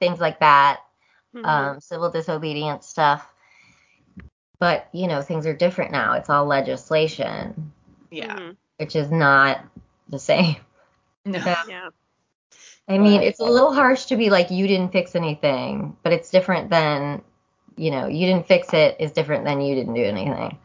[0.00, 0.80] things like that,
[1.34, 1.74] Mhm.
[1.76, 3.33] um, civil disobedience stuff.
[4.58, 6.14] But you know, things are different now.
[6.14, 7.72] It's all legislation,
[8.10, 8.34] Yeah.
[8.36, 8.56] Mhm.
[8.78, 9.60] which is not
[10.08, 10.56] the same.
[11.24, 11.38] No.
[11.38, 11.62] Yeah.
[11.68, 11.88] Yeah.
[12.86, 13.26] I mean, Right.
[13.28, 17.22] it's a little harsh to be like, you didn't fix anything, but it's different than,
[17.76, 20.58] you know, you didn't fix it is different than you didn't do anything.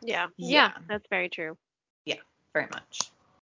[0.00, 0.28] Yeah.
[0.36, 0.68] Yeah.
[0.68, 0.72] Yeah.
[0.88, 1.56] That's very true.
[2.04, 2.20] Yeah.
[2.52, 3.10] Very much.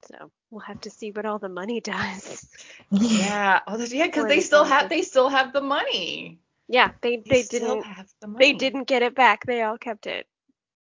[0.09, 2.49] So we'll have to see what all the money does.
[2.91, 3.61] Yeah.
[3.67, 6.39] Oh, that's- yeah, because they still have they still have the money.
[6.69, 6.91] Yeah.
[7.01, 7.85] They They, they didn't
[8.21, 9.45] the they didn't get it back.
[9.47, 10.27] They all kept it.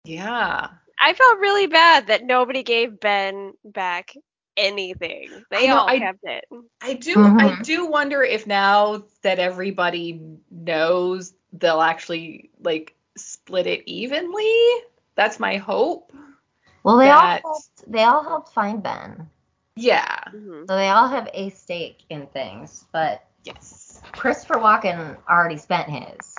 [0.03, 0.67] Yeah.
[0.99, 4.13] I felt really bad that nobody gave Ben back
[4.57, 5.29] anything.
[5.51, 6.45] They know, all I- kept it.
[6.81, 7.63] I do I Mhm.
[7.63, 14.53] do wonder if now that everybody knows they'll actually like split it evenly.
[15.15, 16.11] That's my hope.
[16.83, 19.29] Well, they That- all helped, they all helped find Ben,
[19.75, 20.17] Yeah.
[20.29, 20.67] Mhm.
[20.67, 22.85] so they all have a stake in things.
[22.91, 23.78] But Yes.
[24.13, 26.35] Christopher Walken already spent his,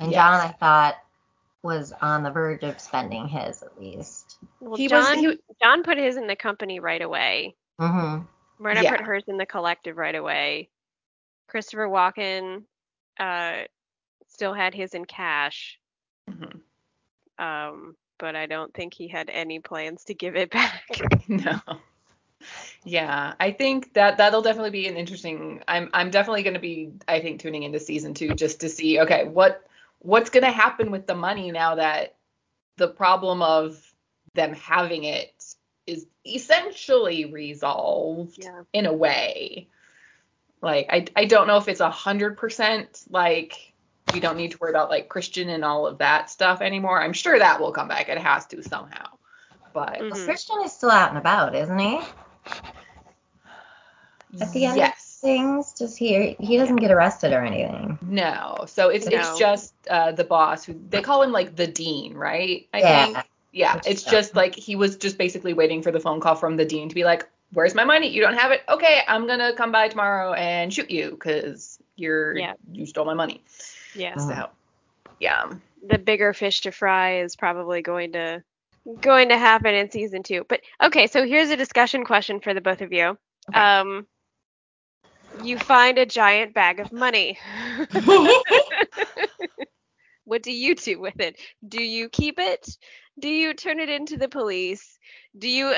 [0.00, 0.14] and Yes.
[0.14, 0.96] John, I thought,
[1.62, 4.38] was on the verge of spending his at least.
[4.60, 7.56] Well, He was- John, he- John put his in the company right away.
[7.80, 8.24] Mm-hmm.
[8.62, 8.90] Myrna Yeah.
[8.96, 10.68] put hers in the collective right away.
[11.48, 12.64] Christopher Walken
[13.18, 13.62] uh,
[14.28, 15.78] still had his in cash,
[16.30, 16.60] Mhm.
[17.38, 20.84] um, but I don't think he had any plans to give it back.
[21.28, 21.58] No.
[22.84, 25.62] Yeah, I think that that'll definitely be an interesting.
[25.68, 29.00] I'm I'm definitely going to be I think tuning into season 2 just to see
[29.00, 29.66] okay, what
[30.00, 32.14] what's going to happen with the money now that
[32.76, 33.82] the problem of
[34.34, 35.32] them having it
[35.86, 38.62] is essentially resolved Yeah.
[38.72, 39.68] in a way.
[40.62, 43.72] Like I I don't know if it's a hundred percent like
[44.14, 47.02] we don't need to worry about like Christian and all of that stuff anymore.
[47.02, 48.08] I'm sure that will come back.
[48.08, 49.08] It has to somehow.
[49.74, 50.10] But Mhm.
[50.10, 52.00] Well, Christian is still out and about, isn't he?
[54.40, 56.36] At the end of things, does he?
[56.38, 57.98] He doesn't get arrested or anything.
[58.02, 58.64] No.
[58.66, 59.16] So it's No.
[59.16, 62.68] it's just uh, the boss who they call him like the dean, right?
[62.74, 63.04] I Yeah.
[63.04, 63.18] think.
[63.52, 63.74] Yeah.
[63.74, 66.64] Which It's just like he was just basically waiting for the phone call from the
[66.64, 68.08] dean to be like, "Where's my money?
[68.08, 68.62] You don't have it.
[68.68, 72.52] Okay, I'm gonna come by tomorrow and shoot you because you're Yeah.
[72.70, 73.42] you stole my money."
[73.94, 74.16] Yeah.
[74.18, 74.50] So
[75.18, 75.50] yeah.
[75.82, 78.42] the bigger fish to fry is probably going to
[79.00, 80.44] going to happen in season two.
[80.48, 83.18] But okay, so here's a discussion question for the both of you.
[83.50, 83.60] Okay.
[83.60, 84.06] Um,
[85.42, 87.38] you find a giant bag of money.
[90.24, 91.38] what do you do with it?
[91.66, 92.68] Do you keep it?
[93.18, 94.98] Do you turn it into the police?
[95.36, 95.74] Do you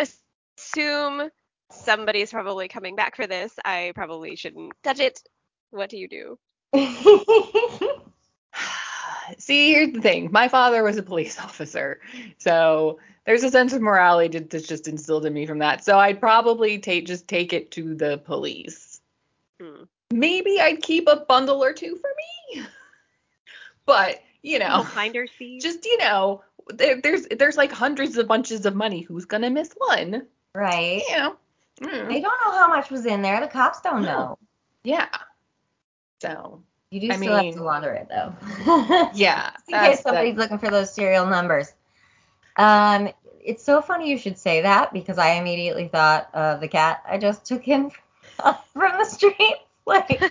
[0.59, 1.31] assume
[1.71, 3.53] somebody's probably coming back for this?
[3.65, 5.21] I probably shouldn't touch it.
[5.71, 6.39] What do you do?
[9.39, 10.29] See, here's the thing.
[10.33, 12.01] My father was a police officer,
[12.39, 15.85] so there's a sense of morality that's just instilled in me from that.
[15.85, 19.01] So I'd probably take just take it to the police.
[19.61, 19.85] Hmm.
[20.13, 22.11] Maybe I'd keep a bundle or two for
[22.57, 22.65] me,
[23.87, 25.61] but you know, Little finder's fee?
[25.61, 29.03] just you know, there, there's there's like hundreds of bunches of money.
[29.03, 30.27] Who's gonna miss one?
[30.55, 31.03] right.
[31.09, 31.37] You know.
[31.83, 33.41] Mm, They don't know how much was in there.
[33.41, 34.37] The cops don't know.
[34.85, 35.09] yeah.
[36.21, 38.35] So You do I still have to launder it though.
[39.15, 39.53] yeah.
[39.69, 41.73] in case somebody's looking for those serial numbers.
[42.57, 43.11] Um,
[43.43, 47.17] it's so funny you should say that because I immediately thought of the cat I
[47.19, 47.91] just took in
[48.73, 49.57] from the street.
[49.87, 50.31] Like, should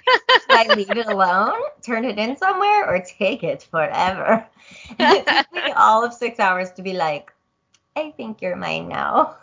[0.52, 4.48] I leave it alone, turn it in somewhere, or take it forever?
[4.98, 7.34] And it took me all of six hours to be like,
[7.94, 9.36] I think you're mine now.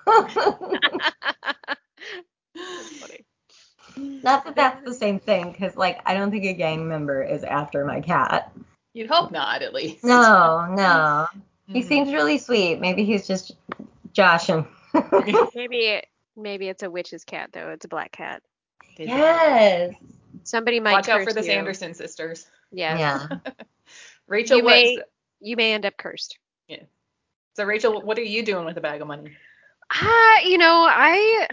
[3.96, 4.20] That's funny.
[4.22, 7.44] Not that that's the same thing, because like I don't think a gang member is
[7.44, 8.52] after my cat.
[8.92, 10.04] You'd hope not, at least.
[10.04, 11.26] No, no.
[11.68, 11.88] He Mhm.
[11.88, 12.78] seems really sweet.
[12.80, 13.56] Maybe he's just
[14.12, 14.68] joshing.
[15.54, 16.00] Maybe
[16.36, 17.70] maybe it's a witch's cat though.
[17.70, 18.40] It's a black cat.
[18.98, 19.94] yes.
[20.44, 21.46] Somebody might Watch out for the you.
[21.46, 22.46] Sanderson sisters.
[22.70, 22.98] Yeah.
[22.98, 23.52] Yeah.
[24.28, 24.70] Rachael, You what?
[24.70, 24.98] may
[25.40, 26.38] you may end up cursed.
[26.68, 26.84] Yeah.
[27.56, 29.36] So Rachael, what are you doing with a bag of money?
[29.92, 31.48] Ah, you know, I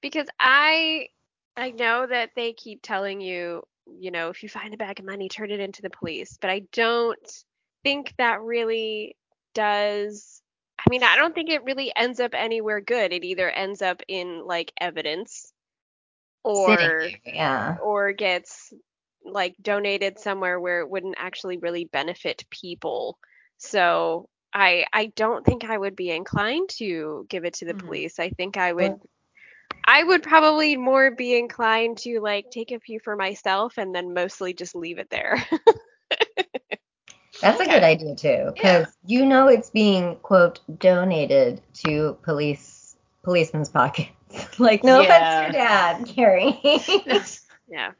[0.00, 1.08] because I
[1.56, 5.06] I know that they keep telling you, you know, if you find a bag of
[5.06, 6.36] money, turn it into the police.
[6.40, 7.44] But I don't
[7.82, 9.16] think that really
[9.54, 10.42] does
[10.78, 13.12] I mean, I don't think it really ends up anywhere good.
[13.12, 15.52] It either ends up in like evidence
[16.44, 17.76] or Sitting yeah.
[17.76, 18.72] or gets
[19.24, 23.18] like donated somewhere where it wouldn't actually really benefit people.
[23.58, 27.74] So I I don't think I would be inclined to give it to the Mhm.
[27.74, 28.18] police.
[28.20, 28.96] I think I would
[29.84, 34.14] I would probably more be inclined to like take a few for myself and then
[34.14, 35.44] mostly just leave it there.
[37.40, 43.68] That's a good idea too, because you know it's being quote donated to police policemen's
[43.70, 44.10] pockets.
[44.58, 45.02] like no Yeah.
[45.02, 47.38] offense to your dad, Kerri.
[47.68, 47.92] yeah.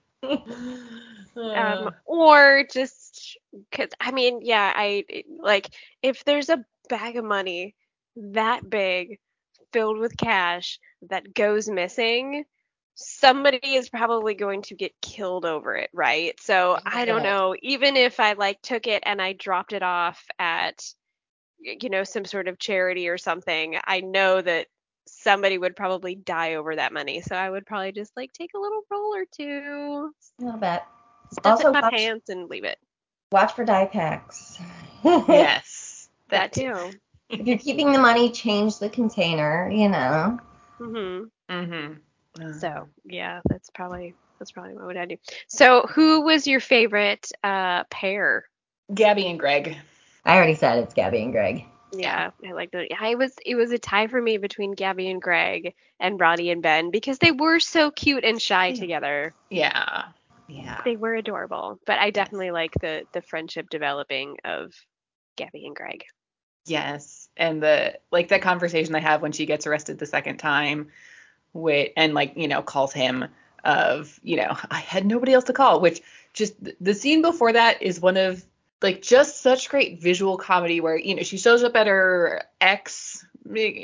[1.36, 3.38] Uh, Um, or just
[3.70, 5.04] because I mean, yeah, I
[5.40, 5.70] like
[6.02, 7.74] if there's a bag of money
[8.16, 9.18] that big
[9.74, 10.78] filled with cash
[11.10, 12.44] that goes missing,
[12.94, 16.38] somebody is probably going to get killed over it, right?
[16.40, 19.82] So oh, I don't know, even if I like took it and I dropped it
[19.82, 20.82] off at
[21.58, 24.68] you know some sort of charity or something, I know that
[25.08, 27.20] somebody would probably dye over that money.
[27.20, 30.12] So I would probably just like take a little roll or two,
[30.46, 30.86] I'll bet.
[31.32, 32.78] stuff Also it in my watch- pants and leave it.
[33.32, 34.56] Watch for die packs.
[35.04, 36.08] yes.
[36.28, 36.92] That too.
[37.30, 37.36] Too.
[37.40, 39.70] if you're keeping the money, change the container.
[39.70, 40.38] You know.
[40.78, 42.52] hmm Mm-hmm.
[42.60, 45.16] So yeah, that's probably that's probably what I do.
[45.48, 48.44] So who was your favorite uh pair?
[48.92, 49.76] Gabby and Greg.
[50.24, 51.64] I already said it's Gabby and Greg.
[51.96, 52.88] Yeah, I like that.
[52.98, 56.62] I was it was a tie for me between Gabby and Greg and Roddy and
[56.62, 58.74] Ben because they were so cute and shy Yeah.
[58.74, 59.34] together.
[59.50, 60.04] Yeah.
[60.48, 60.80] Yeah.
[60.84, 61.78] They were adorable.
[61.86, 64.72] But I definitely like the the friendship developing of
[65.36, 66.04] Gabby and Greg.
[66.66, 67.28] Yes.
[67.36, 70.88] And the like that conversation I have when she gets arrested the second time
[71.52, 73.26] with and like, you know, calls him
[73.64, 77.82] of, you know, I had nobody else to call, which just the scene before that
[77.82, 78.44] is one of
[78.82, 83.24] like just such great visual comedy where, you know, she shows up at her ex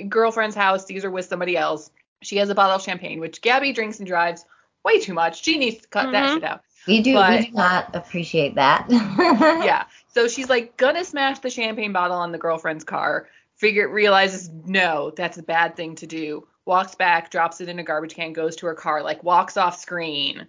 [0.09, 1.90] girlfriend's house, sees her with somebody else.
[2.23, 4.45] She has a bottle of champagne, which Gabby drinks and drives
[4.85, 5.43] way too much.
[5.43, 6.35] She needs to cut that Mhm.
[6.35, 6.62] shit out.
[6.87, 8.87] We do, But- we do not appreciate that.
[8.90, 9.85] yeah.
[10.09, 13.29] So she's like gonna smash the champagne bottle on the girlfriend's car.
[13.57, 16.47] Figure realizes no, that's a bad thing to do.
[16.64, 19.79] Walks back, drops it in a garbage can, goes to her car, like walks off
[19.79, 20.47] screen.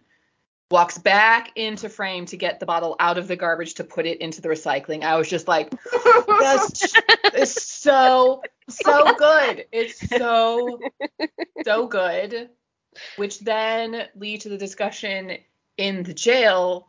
[0.69, 4.21] Walks back into frame to get the bottle out of the garbage to put it
[4.21, 5.03] into the recycling.
[5.03, 5.69] I was just like,
[6.39, 6.93] that's
[7.33, 9.65] it's so so good.
[9.73, 10.79] It's so
[11.65, 12.49] so good.
[13.17, 15.37] Which then lead to the discussion
[15.81, 16.87] in the jail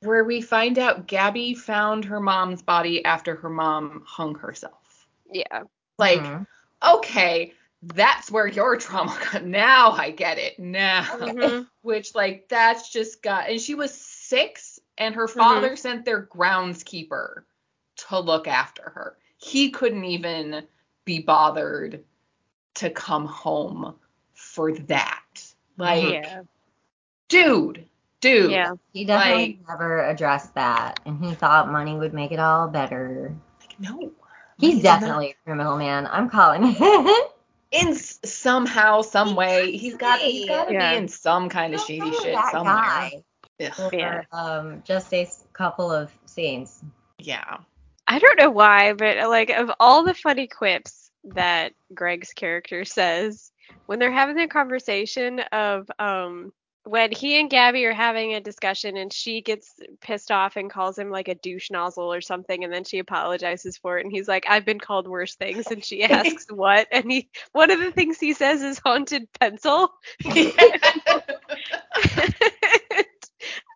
[0.00, 5.08] where we find out Gabby found her mom's body after her mom hung herself.
[5.32, 5.62] Yeah.
[5.98, 6.46] Like, Mhm.
[6.86, 9.44] okay, that's where your trauma got.
[9.44, 10.58] Now I get it.
[10.58, 11.02] Now.
[11.02, 11.66] Mhm.
[11.82, 13.48] Which, like, that's just got.
[13.48, 17.44] And she was six, and her father sent their groundskeeper
[18.08, 19.16] to look after her.
[19.38, 20.66] He couldn't even
[21.04, 22.04] be bothered
[22.74, 23.96] to come home
[24.34, 25.42] for that.
[25.76, 26.42] Like, yeah.
[27.28, 27.87] dude,
[28.20, 28.50] dude.
[28.50, 28.72] Yeah.
[28.92, 33.34] He definitely never addressed that, and he thought money would make it all better.
[33.60, 34.12] Like, no.
[34.58, 36.08] He's Money's definitely a criminal, man.
[36.10, 37.30] I'm calling it.
[37.70, 39.70] in s- somehow, some way.
[39.76, 40.92] He's got he's got to Yeah.
[40.92, 42.74] be in some kind of shady shit that somewhere.
[42.74, 43.12] guy
[43.60, 44.22] Ugh, for Yeah.
[44.32, 46.82] um, just a couple of scenes.
[47.18, 47.58] yeah.
[48.10, 52.84] I don't know why, but uh, like of all the funny quips that Greg's character
[52.86, 53.52] says
[53.86, 56.52] when they're having their conversation of um
[56.88, 60.98] when he and Gabby are having a discussion and she gets pissed off and calls
[60.98, 64.26] him like a douche nozzle or something and then she apologizes for it and he's
[64.26, 67.92] like I've been called worse things and she asks what and he one of the
[67.92, 69.92] things he says is haunted pencil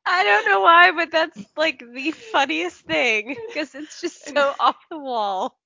[0.05, 4.77] I don't know why, but that's like the funniest thing because it's just so off
[4.91, 5.57] the wall.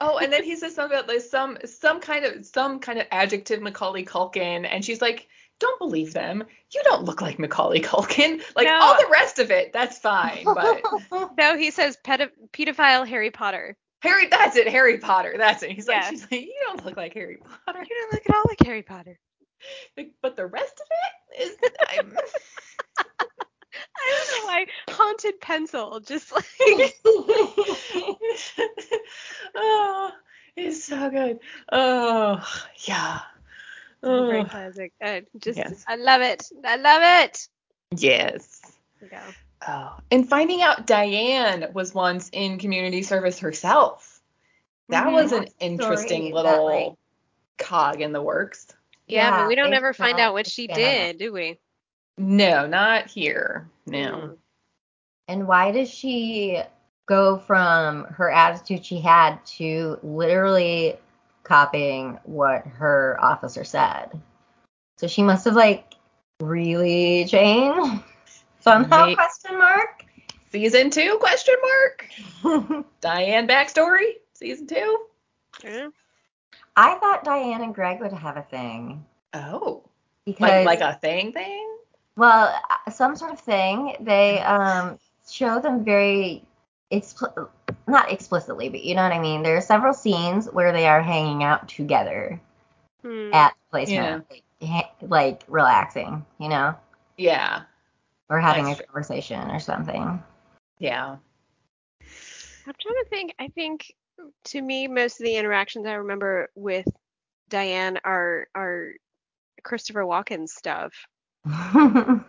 [0.00, 3.06] oh, and then he says something about like some some kind of some kind of
[3.10, 5.28] adjective Macaulay Culkin, and she's like,
[5.62, 6.44] "Don't believe them.
[6.74, 8.42] You don't look like Macaulay Culkin.
[8.56, 8.78] Like No.
[8.80, 10.82] all the rest of it, that's fine, but."
[11.38, 13.76] No, he says pedophile Harry Potter.
[14.00, 14.66] Harry, that's it.
[14.68, 15.34] Harry Potter.
[15.38, 15.70] That's it.
[15.70, 17.84] He's like, she's like, you don't look like Harry Potter.
[17.88, 19.18] You don't look at all like Harry Potter.
[19.96, 20.86] Like, but the rest of
[21.38, 21.56] it is.
[21.88, 22.12] I'm,
[22.98, 23.04] I
[24.10, 26.44] don't know why haunted pencil just like
[29.54, 30.10] oh,
[30.56, 31.38] it's so good.
[31.70, 32.44] Oh,
[32.84, 33.20] yeah.
[34.02, 34.92] A great Oh, classic.
[35.02, 35.84] I just Yes.
[35.86, 36.44] I love it.
[36.64, 37.48] I love it.
[37.96, 38.60] yes.
[39.00, 39.18] There go.
[39.68, 44.20] Oh, and finding out Diane was once in community service herself.
[44.88, 45.12] That Mhm.
[45.12, 46.92] was an Story interesting that, little like-
[47.58, 48.66] cog in the works.
[49.06, 51.18] Yeah, but we don't ever find out what she expanded.
[51.18, 51.58] did, do we?
[52.18, 53.68] No, not here.
[53.86, 53.98] No.
[54.16, 54.36] Mm.
[55.28, 56.60] And why does she
[57.06, 60.96] go from her attitude she had to literally
[61.44, 64.10] copying what her officer said?
[64.98, 65.94] So she must have like
[66.40, 68.02] really changed
[68.60, 69.06] somehow?
[69.06, 70.04] May- Question mark.
[70.50, 71.18] Season two?
[71.18, 71.54] Question
[72.44, 72.84] mark.
[73.00, 74.16] Diane backstory.
[74.34, 74.98] Season two.
[75.64, 75.88] Yeah.
[76.76, 79.04] I thought Diane and Greg would have a thing.
[79.34, 79.82] Oh.
[80.26, 81.68] because Like like a thing thing?
[82.16, 82.54] well,
[82.86, 83.96] uh, some sort of thing.
[84.00, 84.98] They um
[85.30, 86.44] show them very
[86.92, 87.48] expl-
[87.86, 89.42] not explicitly, but you know what I mean.
[89.42, 92.40] There are several scenes where they are hanging out together
[93.02, 93.34] Hmm.
[93.34, 96.74] at placement, like, ha- like relaxing, you know,
[97.16, 97.62] Yeah.
[98.28, 98.86] or having That's a true.
[98.92, 100.22] conversation or something.
[100.78, 101.16] Yeah.
[102.64, 103.34] I'm trying to think.
[103.40, 103.92] I think
[104.44, 106.86] to me, most of the interactions I remember with
[107.48, 108.92] Diane are are
[109.64, 110.92] Christopher Walken stuff.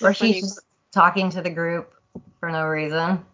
[0.00, 1.94] Where she's just talking to the group
[2.40, 3.24] for no reason.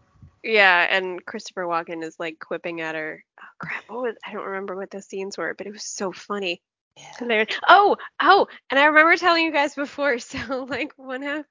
[0.43, 3.23] Yeah, and Christopher Walken is like quipping at her.
[3.41, 3.85] Oh crap!
[3.89, 6.61] What was, I don't remember what the scenes were, but it was so funny.
[6.97, 7.45] Yeah.
[7.69, 10.19] Oh, oh, and I remember telling you guys before.
[10.19, 11.45] So like one of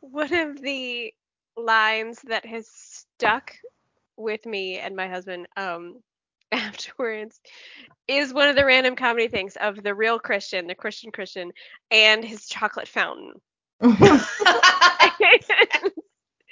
[0.00, 1.12] one of the
[1.56, 3.54] lines that has stuck
[4.16, 6.00] with me and my husband um
[6.52, 7.40] afterwards
[8.08, 11.52] is one of the random comedy things of the real Christian, the Christian Christian,
[11.90, 13.32] and his chocolate fountain.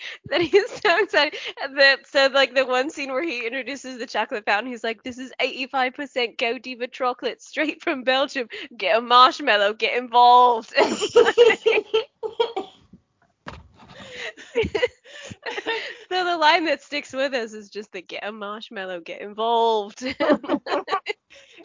[0.27, 1.39] that he's so excited.
[1.77, 5.19] That so like the one scene where he introduces the chocolate fountain he's like this
[5.19, 8.49] is 85% godiva chocolate straight from belgium.
[8.77, 10.73] Get a marshmallow get involved.
[16.09, 20.03] So the line that sticks with us is just the get a marshmallow get involved.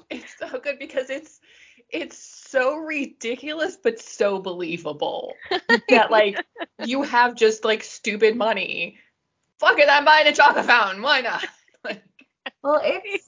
[0.10, 1.40] It's so good because it's
[1.92, 5.34] it's so ridiculous but so believable
[5.90, 6.44] that like
[6.84, 8.98] you have just like stupid money.
[9.60, 11.02] Fuck it, I'm buying a chocolate fountain.
[11.02, 11.46] Why not?
[11.84, 12.04] Like,
[12.64, 13.26] well, it's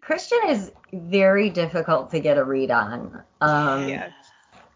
[0.00, 3.22] Christian is very difficult to get a read on.
[3.42, 4.10] Um, Yeah.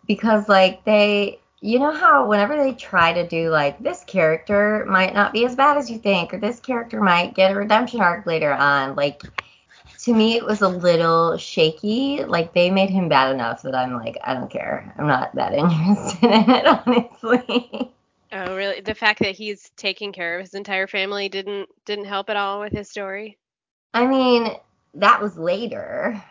[0.07, 5.15] because like they you know how whenever they try to do like this character might
[5.15, 8.27] not be as bad as you think or this character might get a redemption arc
[8.27, 9.23] later on like
[10.05, 12.25] to me it was a little shaky.
[12.25, 14.95] Like they made him bad enough that i'm like i don't care.
[14.99, 17.93] I'm not that interested in it honestly.
[18.33, 18.81] Oh really?
[18.81, 22.61] The fact that he's taking care of his entire family didn't didn't help at all
[22.61, 23.39] with his story?
[23.93, 24.55] I mean
[24.95, 26.23] that was later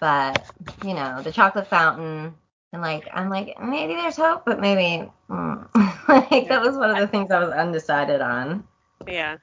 [0.00, 0.50] but
[0.84, 2.34] you know the chocolate fountain
[2.72, 5.68] and like i'm like maybe there's hope but maybe mm.
[6.08, 8.64] like that was one of the things i was undecided on.
[9.06, 9.36] Yeah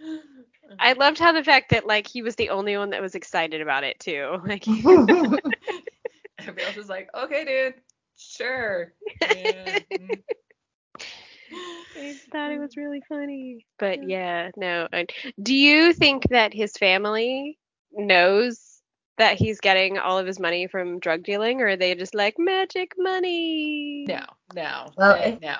[0.80, 3.61] I loved how the fact that like he was the only one that was excited
[3.61, 4.38] about it too.
[4.45, 4.68] Like
[6.39, 7.76] Everybody else is like, okay, dude,
[8.18, 8.93] sure.
[9.22, 9.80] Yeah.
[11.97, 13.66] I thought it was really funny.
[13.80, 14.88] But yeah, no.
[15.41, 17.57] Do you think that his family
[17.93, 18.82] knows
[19.18, 22.36] that he's getting all of his money from drug dealing, or are they just like
[22.38, 24.05] magic money?
[24.07, 25.55] No, no, Well, they- if- no.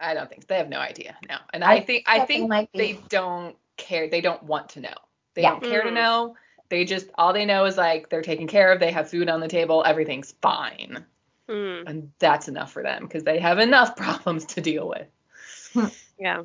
[0.00, 1.16] I don't think they have no idea.
[1.28, 4.08] No, and I, I think think I think might they don't care.
[4.08, 4.94] They don't want to know.
[5.34, 5.50] They Yeah.
[5.50, 5.94] don't care to Mm.
[5.94, 6.36] know.
[6.68, 8.80] They just all they know is like they're taken care of.
[8.80, 9.82] They have food on the table.
[9.86, 11.04] Everything's fine,
[11.48, 15.92] Hmm, and that's enough for them because they have enough problems to deal with.
[16.18, 16.42] yeah.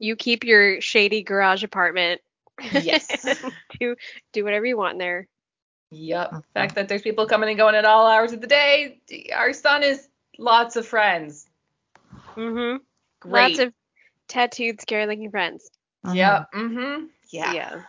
[0.00, 2.20] You keep your shady garage apartment.
[2.72, 3.24] Yes.
[3.78, 3.94] do
[4.32, 5.28] do whatever you want in there.
[5.90, 6.26] Yep.
[6.28, 6.36] Okay.
[6.36, 9.00] The fact that there's people coming and going at all hours of the day.
[9.34, 10.08] Our son is
[10.38, 11.48] lots of friends.
[12.36, 12.82] Mm-hmm.
[13.20, 13.32] Great.
[13.32, 13.72] Lots of
[14.26, 15.30] tattooed, scary looking
[16.04, 16.16] friends.
[16.16, 16.52] Yep.
[16.52, 17.04] Mm-hmm.
[17.30, 17.52] Yeah.
[17.52, 17.82] Yeah.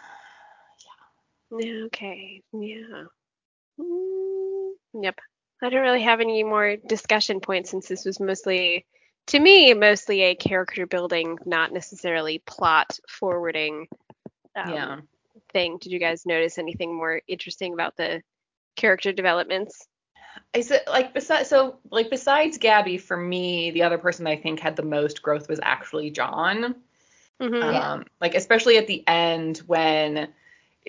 [1.52, 2.42] Yeah, Okay.
[2.54, 3.04] Yeah.
[3.80, 5.20] Mm, yep.
[5.62, 8.86] I don't really have any more discussion points since this was mostly,
[9.28, 13.88] to me, mostly a character building, not necessarily plot forwarding
[14.56, 15.00] um, Yeah.
[15.54, 15.78] thing.
[15.80, 18.22] Did you guys notice anything more interesting about the
[18.76, 19.88] character developments?
[20.54, 24.60] I said like besides so like besides Gabby, for me, the other person I think
[24.60, 26.76] had the most growth was actually John.
[27.42, 27.74] Mm-hmm.
[27.74, 27.94] Yeah.
[27.94, 30.30] Um, like especially at the end when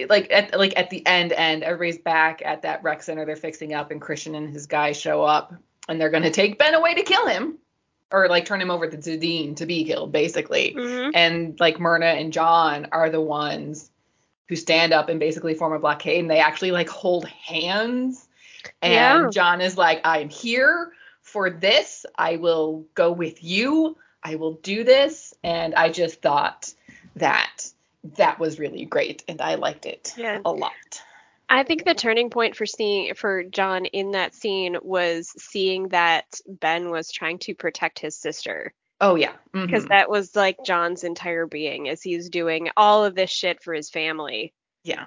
[0.09, 3.75] like at like at the end end everybody's back at that rec center they're fixing
[3.75, 5.55] up and Christian and his guys show up
[5.89, 7.59] and they're gonna take Ben away to kill him
[8.13, 11.81] or like turn him over to The Dean to be killed basically hmm and like
[11.81, 13.91] Myrna and John are the ones
[14.49, 18.29] who stand up and basically form a blockade and they actually like hold hands
[18.83, 19.29] and Yeah.
[19.33, 20.93] John is like I am here
[21.23, 26.73] for this I will go with you I will do this and I just thought
[27.17, 27.67] that
[28.17, 30.41] that was really great and I liked it Yeah.
[30.45, 30.73] a lot.
[31.49, 36.41] I think the turning point for seeing for John in that scene was seeing that
[36.47, 38.75] Ben was trying to protect his sister.
[39.01, 39.33] Oh yeah.
[39.53, 39.89] because Mhm.
[39.91, 43.91] that was like John's entire being as he's doing all of this shit for his
[43.91, 44.53] family.
[44.83, 45.05] yeah.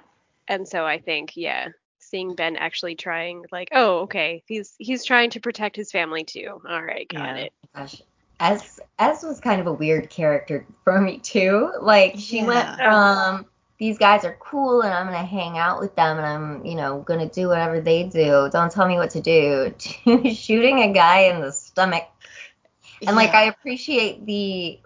[0.48, 1.68] And so I think, yeah,
[1.98, 6.60] seeing Ben actually trying like, oh, okay, he's he's trying to protect his family too.
[6.68, 7.44] All right, got Yeah.
[7.44, 7.52] it.
[7.74, 8.02] Gosh,
[8.40, 11.72] S S was kind of a weird character for me too.
[11.80, 12.76] Like she went Yeah.
[12.76, 13.46] from
[13.78, 17.00] these guys are cool and I'm gonna hang out with them and I'm, you know,
[17.02, 18.48] gonna do whatever they do.
[18.52, 19.74] Don't tell me what to do.
[19.78, 22.04] To shooting a guy in the stomach.
[23.06, 24.80] And like I appreciate the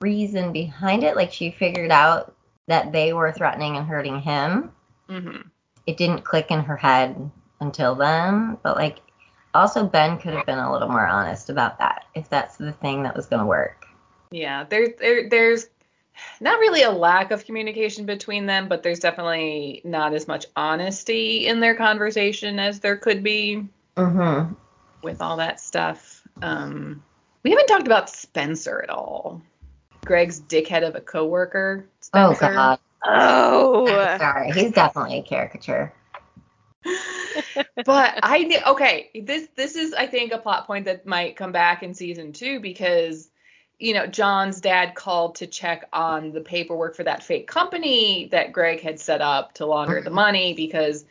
[0.00, 1.16] reason behind it.
[1.16, 2.34] Like she figured out
[2.68, 4.72] that they were threatening and hurting him.
[5.08, 5.38] hmm
[5.86, 7.30] It didn't click in her head
[7.60, 8.98] until then, but like
[9.54, 13.02] also Ben could have been a little more honest about that if that's the thing
[13.02, 13.86] that was gonna work.
[14.30, 15.68] Yeah, there, there, there's
[16.40, 21.46] not really a lack of communication between them, but there's definitely not as much honesty
[21.46, 24.54] in their conversation as there could be Mm-hmm.
[25.02, 26.22] with all that stuff.
[26.40, 27.02] Um,
[27.42, 29.42] we haven't talked about Spencer at all.
[30.04, 31.84] Greg's dickhead of a coworker.
[32.14, 32.78] Oh god.
[33.04, 33.86] Oh.
[34.18, 35.92] Sorry, he's definitely a caricature.
[37.84, 41.52] but I kn- okay, this this is I think a plot point that might come
[41.52, 43.30] back in season two because
[43.78, 48.52] you know John's dad called to check on the paperwork for that fake company that
[48.52, 51.04] Greg had set up to launder the money because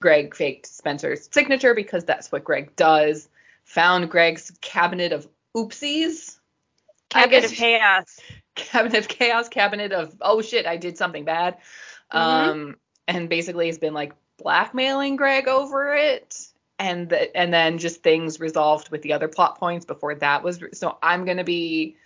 [0.00, 3.28] Greg faked Spencer's signature because that's what Greg does.
[3.64, 6.38] Found Greg's cabinet of oopsies.
[7.14, 8.20] I Cabinet guess- of chaos.
[8.54, 11.58] cabinet of chaos, cabinet of oh shit, I did something bad.
[12.12, 12.18] Mhm.
[12.18, 16.46] Um, and basically has been like blackmailing Greg over it,
[16.78, 20.62] and the, and then just things resolved with the other plot points before that was.
[20.74, 21.96] So I'm gonna be,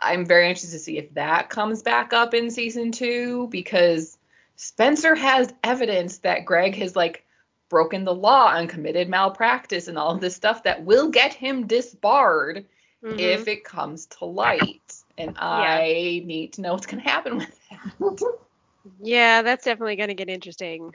[0.00, 4.18] I'm very anxious to see if that comes back up in season two because
[4.56, 7.24] Spencer has evidence that Greg has like
[7.68, 11.66] broken the law and committed malpractice and all of this stuff that will get him
[11.66, 12.66] disbarred
[13.02, 13.18] Mhm.
[13.18, 14.94] if it comes to light.
[15.18, 18.32] And I need to know what's going to happen with that.
[19.02, 20.94] yeah, that's definitely going to get interesting.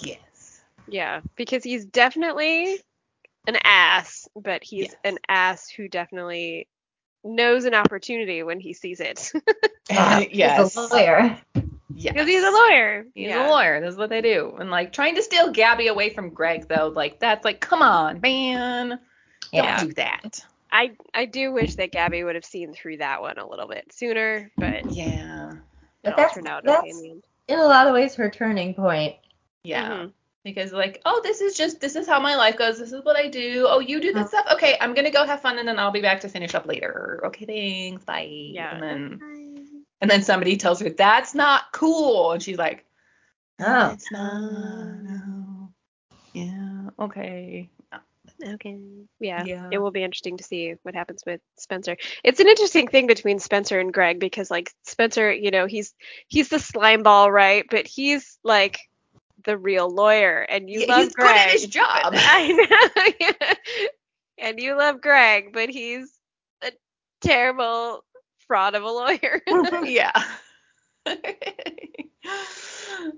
[0.00, 0.60] Yes.
[0.86, 2.78] Yeah, because he's definitely
[3.46, 4.96] an ass, but he's Yes.
[5.04, 6.66] an ass who definitely
[7.24, 9.32] knows an opportunity when he sees it.
[9.90, 10.58] Uh, yes.
[10.74, 11.38] He's a lawyer.
[11.94, 12.12] Yes.
[12.12, 13.06] Because he's a lawyer.
[13.14, 13.48] He's yeah.
[13.48, 13.80] a lawyer.
[13.80, 14.54] That's what they do.
[14.60, 18.20] And like trying to steal Gabby away from Greg though, like that's like, come on,
[18.20, 18.98] man.
[19.50, 19.78] Yeah.
[19.78, 20.44] Don't do that.
[20.70, 23.90] I I do wish that Gabby would have seen through that one a little bit
[23.94, 25.52] sooner, but Yeah.
[26.02, 27.22] But that's- that's- in.
[27.48, 29.16] In a lot of ways, her turning point.
[29.64, 29.88] Yeah.
[29.90, 30.12] Mhm.
[30.44, 32.78] Because like, oh, this is just this is how my life goes.
[32.78, 33.66] This is what I do.
[33.68, 34.46] Oh, you do this stuff.
[34.52, 37.20] Okay, I'm gonna go have fun and then I'll be back to finish up later.
[37.24, 38.04] Okay, thanks.
[38.04, 38.28] Bye.
[38.30, 38.74] Yeah.
[38.74, 42.86] And then and then somebody tells her that's not cool, and she's like,
[43.60, 43.90] Oh.
[43.90, 44.40] It's not.
[45.02, 45.70] No.
[46.32, 46.90] Yeah.
[46.98, 47.68] Okay.
[48.40, 48.78] Okay.
[49.18, 49.44] Yeah.
[49.44, 49.68] Yeah.
[49.72, 51.96] It will be interesting to see what happens with Spencer.
[52.22, 55.92] It's an interesting thing between Spencer and Greg because like Spencer, you know, he's
[56.28, 57.64] he's the slime ball, right?
[57.68, 58.78] But he's like
[59.48, 61.34] the real lawyer and you Yeah, love he's Greg.
[61.34, 62.14] good at his job.
[62.16, 63.12] I know.
[63.20, 63.54] yeah.
[64.40, 66.12] And you love Greg, but he's
[66.62, 66.70] a
[67.20, 68.04] terrible
[68.46, 69.42] fraud of a lawyer.
[69.84, 70.12] yeah.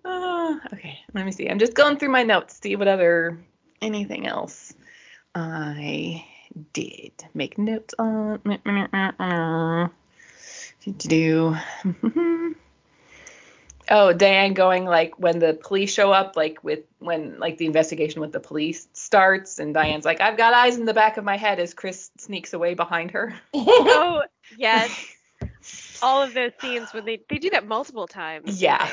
[0.04, 1.48] Uh, okay, let me see.
[1.48, 3.38] I'm just going through my notes, see what other
[3.82, 4.72] anything else
[5.34, 6.24] I
[6.72, 8.38] did make notes on.
[8.38, 9.90] Mm, mm, mm,
[10.96, 11.56] do
[13.93, 18.20] Oh, Diane going like when the police show up, like with when like the investigation
[18.20, 21.36] with the police starts, and Diane's like, I've got eyes in the back of my
[21.36, 23.34] head as Chris sneaks away behind her.
[23.55, 24.22] oh,
[24.57, 24.91] yes.
[26.03, 28.62] All of those scenes when they they do that multiple times.
[28.62, 28.88] Yeah.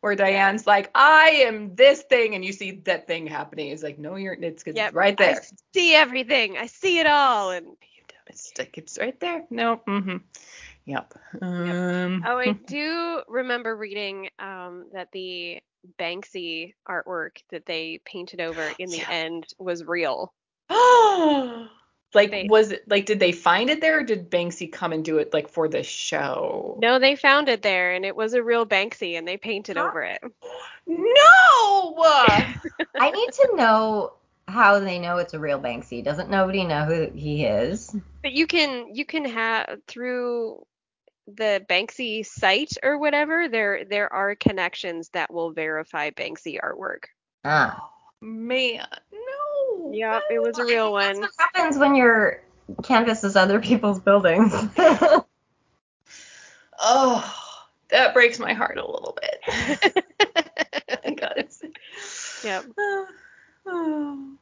[0.00, 3.68] where Diane's like, I am this thing, and you see that thing happening.
[3.68, 5.36] It's like, no, you're, it's, it's Yep, right there.
[5.36, 5.40] I
[5.74, 6.56] see everything.
[6.56, 7.50] I see it all.
[7.50, 7.66] And
[8.28, 9.44] It's like, it's right there.
[9.50, 10.16] No, mm-hmm.
[10.90, 11.14] Yep.
[11.42, 15.60] Um, oh, I do remember reading um, that the
[15.98, 19.10] Banksy artwork that they painted over in the Yeah.
[19.10, 20.32] end was real.
[20.70, 25.04] like, They- was it, like, did they find it there, or did Banksy come and
[25.04, 26.76] do it, like, for the show?
[26.80, 29.84] No, they found it there, and it was a real Banksy, and they painted Huh?
[29.86, 30.20] over it.
[30.86, 31.94] No!
[33.00, 34.12] I need to know
[34.48, 36.02] how they know it's a real Banksy.
[36.02, 37.94] Doesn't nobody know who he is?
[38.22, 40.66] But you can you can have through
[41.36, 43.48] the Banksy site or whatever.
[43.48, 47.04] There there are connections that will verify Banksy artwork.
[47.44, 47.88] Ah.
[48.22, 49.90] Man, no.
[49.92, 51.22] Yep, it was a real That's one.
[51.22, 52.42] what happens when your
[52.82, 54.52] canvas is other people's buildings.
[56.82, 57.34] Oh,
[57.88, 60.04] that breaks my heart a little bit.
[61.04, 61.62] Because,
[62.44, 62.64] Yep.
[63.66, 64.32] oh.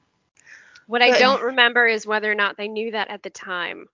[0.86, 3.86] What I But- don't remember is whether or not they knew that at the time.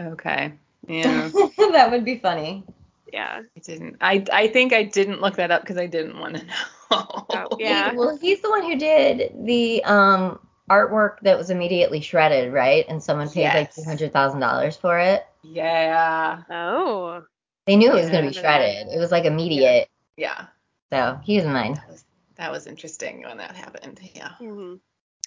[0.00, 0.54] Okay.
[0.88, 1.30] Yeah.
[1.58, 2.64] that would be funny.
[3.12, 3.42] Yeah.
[3.56, 3.96] I didn't.
[4.00, 6.44] I I think I didn't look that up because I didn't want to
[6.90, 7.16] know.
[7.30, 7.90] Oh, yeah.
[7.92, 10.38] He- well, he's the one who did the um
[10.70, 12.84] artwork that was immediately shredded, right?
[12.88, 15.26] And someone paid like two hundred thousand dollars for it.
[15.42, 16.42] Yeah.
[16.50, 17.22] Oh.
[17.66, 18.60] They knew it was gonna be I remember that.
[18.60, 18.94] shredded.
[18.94, 19.88] It was like immediate.
[20.16, 20.46] Yeah.
[20.92, 21.74] So he was mine.
[21.74, 22.04] That was
[22.36, 24.00] that was interesting when that happened.
[24.14, 24.30] Yeah.
[24.38, 24.74] hmm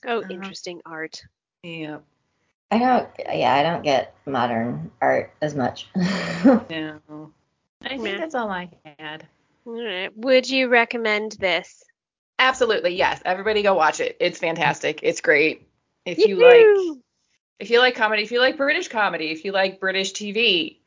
[0.06, 0.28] Oh, Uh-huh.
[0.30, 1.22] interesting art.
[1.64, 2.00] Yeah.
[2.70, 3.08] I don't.
[3.34, 5.88] Yeah, I don't get modern art as much.
[6.46, 7.32] No.
[7.82, 8.18] I think Yeah.
[8.18, 9.28] that's all I had.
[9.66, 10.16] All right.
[10.18, 11.84] Would you recommend this?
[12.40, 13.22] Absolutely, yes.
[13.26, 14.18] Everybody go watch it.
[14.20, 15.00] It's fantastic.
[15.04, 15.68] It's great.
[16.06, 17.02] If you like Yoo-hoo!
[17.60, 20.78] if you like comedy, if you like British comedy, if you like British TV,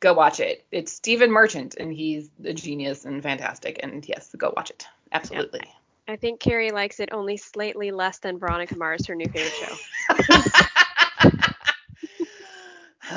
[0.00, 0.64] go watch it.
[0.70, 4.86] It's Stephen Merchant and he's a genius and fantastic and yes, go watch it.
[5.12, 5.62] Absolutely.
[6.08, 10.54] I think Kerri likes it only slightly less than Veronica Mars, her new favorite show.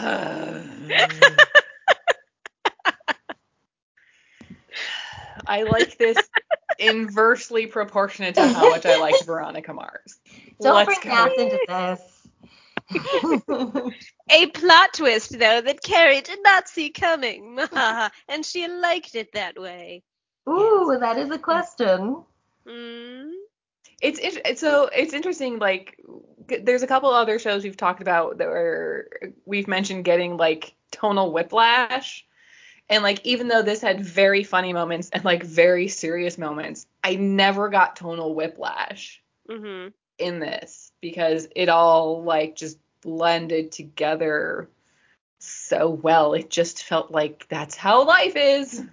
[5.47, 6.17] I like this
[6.77, 10.19] inversely proportionate to how much I like Veronica Mars.
[10.61, 11.09] don't Let's bring go.
[11.09, 12.01] math into this.
[14.31, 17.59] A plot twist, though, that Kerri did not see coming.
[18.27, 20.03] and she liked it that way.
[20.47, 22.23] Ooh, that is a question.
[22.67, 23.31] Mm.
[24.01, 25.57] It's, it, so it's interesting.
[25.59, 29.09] Like, g- there's a couple other shows we've talked about that were
[29.45, 32.25] we've mentioned getting like tonal whiplash,
[32.89, 37.15] and like even though this had very funny moments and like very serious moments, I
[37.15, 39.87] never got tonal whiplash hmm
[40.17, 44.69] in this because it all like just blended together
[45.39, 46.33] so well.
[46.33, 48.83] It just felt like that's how life is.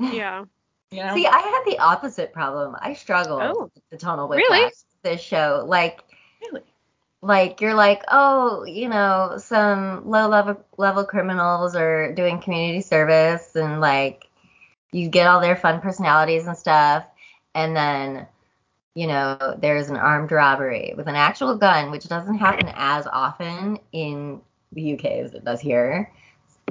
[0.00, 0.44] Yeah.
[0.92, 1.14] You know?
[1.14, 2.76] See, I had the opposite problem.
[2.78, 3.70] I struggled Oh.
[3.74, 4.60] with the tonal whiplash.
[4.64, 6.02] with This show, like,
[6.42, 6.60] really?
[7.22, 13.54] Like you're like, oh, you know, some low level level criminals are doing community service,
[13.56, 14.28] and like,
[14.92, 17.06] you get all their fun personalities and stuff,
[17.54, 18.26] and then,
[18.94, 23.78] you know, there's an armed robbery with an actual gun, which doesn't happen as often
[23.92, 24.40] in
[24.72, 26.12] the UK as it does here.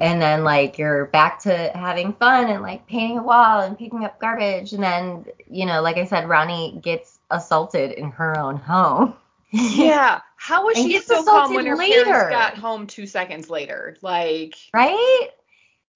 [0.00, 4.04] And then like you're back to having fun and like painting a wall and picking
[4.04, 8.56] up garbage, and then you know, like I said, Rani gets assaulted in her own
[8.56, 9.14] home.
[9.74, 10.20] Yeah.
[10.36, 12.04] How was she so calm when her later.
[12.04, 13.96] parents got home two seconds later?
[14.00, 15.28] Like right?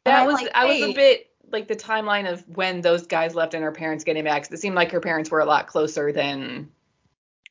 [0.04, 3.34] That I'm was like, I was a bit like the timeline of when those guys
[3.34, 4.50] left and her parents getting back.
[4.52, 6.68] it seemed like her parents were a lot closer than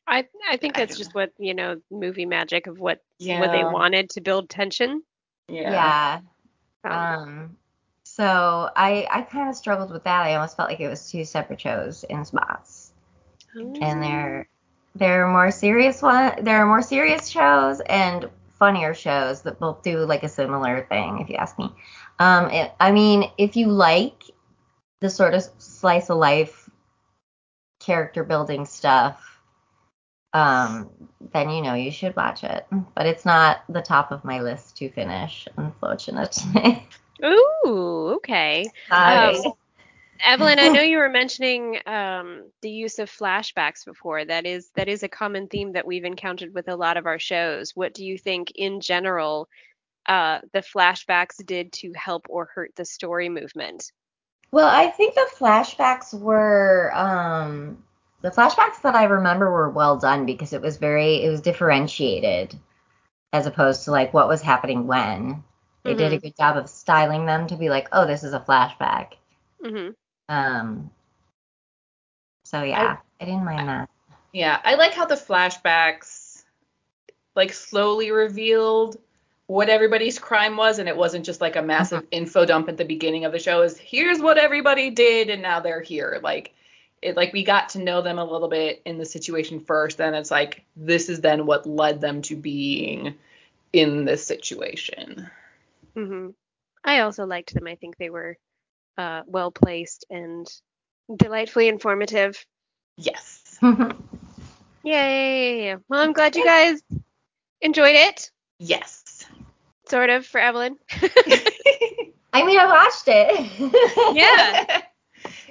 [0.07, 3.39] I I think that's don't just what you know movie magic of what yeah.
[3.39, 5.01] what they wanted to build tension.
[5.49, 6.21] Yeah.
[6.83, 6.83] Yeah.
[6.83, 7.57] Um, Um.
[8.03, 10.21] So I I kind of struggled with that.
[10.21, 12.93] I almost felt like it was two separate shows in spots,
[13.55, 14.47] and there
[14.95, 16.43] there are more serious one.
[16.43, 21.19] There are more serious shows and funnier shows that both do like a similar thing.
[21.19, 21.69] If you ask me.
[22.19, 22.49] Um.
[22.49, 24.23] It, I mean, if you like
[25.01, 26.69] the sort of slice of life
[27.79, 29.21] character building stuff,
[30.33, 30.89] um,
[31.33, 32.65] then you know you should watch it.
[32.95, 36.87] But it's not the top of my list to finish, unfortunately.
[37.23, 38.65] Ooh, okay.
[38.91, 39.35] Um,
[40.23, 44.25] Evelyn, I know you were mentioning um, the use of flashbacks before.
[44.25, 47.19] That is that is a common theme that we've encountered with a lot of our
[47.19, 47.75] shows.
[47.75, 49.49] What do you think in general
[50.07, 53.91] uh, the flashbacks did to help or hurt the story movement?
[54.55, 57.83] well, I think the flashbacks were um,
[58.21, 62.57] the flashbacks that I remember were well done because it was very it was differentiated
[63.33, 65.43] as opposed to like what was happening when.
[65.83, 68.39] They did a good job of styling them to be like, oh, this is a
[68.39, 69.15] flashback.
[69.61, 69.89] hmm
[70.29, 70.89] Um.
[72.43, 73.89] So yeah, I, didn't mind that.
[74.33, 76.43] Yeah, I like how the flashbacks
[77.35, 78.97] like slowly revealed
[79.47, 82.07] what everybody's crime was and it wasn't just like a massive Uh-huh.
[82.11, 85.59] info dump at the beginning of the show is here's what everybody did and now
[85.59, 86.19] they're here.
[86.23, 86.53] Like
[87.01, 90.13] it like we got to know them a little bit in the situation first then
[90.15, 93.15] it's like this is then what led them to being
[93.73, 95.29] in this situation.
[95.95, 96.29] mm-hmm.
[96.83, 97.67] I also liked them.
[97.67, 98.37] I think they were
[98.97, 100.47] uh, well placed and
[101.15, 102.43] delightfully informative.
[102.97, 103.59] Yes.
[104.83, 105.75] Yay!
[105.89, 106.81] Well, I'm glad you guys
[107.61, 108.29] enjoyed it,
[108.59, 109.25] Yes.
[109.89, 110.77] sort of, for Evelyn.
[112.33, 114.15] I mean, I watched it.
[114.15, 114.81] Yeah.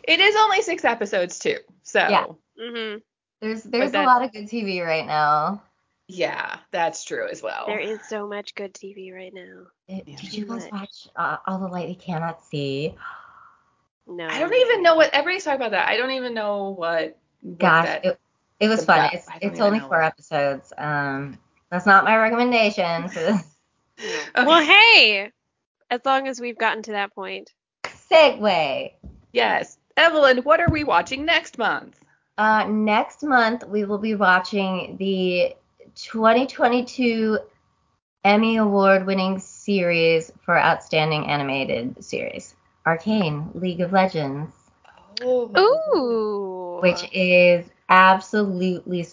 [0.05, 1.57] it is only 6 episodes too.
[1.82, 2.24] So Yeah.
[2.59, 2.97] hmm
[3.40, 5.62] There's there's a lot of good TV right now.
[6.07, 7.64] yeah, that's true as well.
[7.66, 9.64] There is so much good TV right now.
[9.88, 10.16] Did, Yeah.
[10.16, 10.72] did you guys Much.
[10.72, 12.95] watch uh, All the Light We Cannot See?
[14.07, 14.26] No.
[14.26, 15.88] I don't even know what everybody's talking about that.
[15.88, 17.16] I don't even know what.
[17.40, 18.20] what Gosh, that- it,
[18.61, 18.98] it was fun.
[19.11, 20.72] best- It's, it's only four what- episodes.
[20.76, 21.38] Um,
[21.70, 23.44] that's not my recommendation for this
[23.98, 24.44] Okay.
[24.46, 25.30] Well, hey,
[25.90, 27.52] as long as we've gotten to that point.
[27.84, 28.92] segue.
[29.32, 31.98] yes, Evelyn, what are we watching next month?
[32.36, 35.55] Uh, next month we will be watching the
[35.94, 37.38] 2022
[38.24, 42.53] Emmy Award-winning series for Outstanding Animated Series,
[42.87, 44.53] Arcane: League of Legends.
[45.22, 46.80] Ooh.
[46.82, 49.07] which is absolutely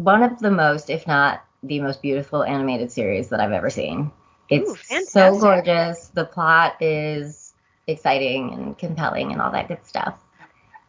[0.00, 4.10] one of the most, if not the most beautiful animated series that I've ever seen.
[4.48, 6.08] It's Ooh, so gorgeous.
[6.08, 7.54] The plot is
[7.86, 10.18] exciting and compelling and all that good stuff.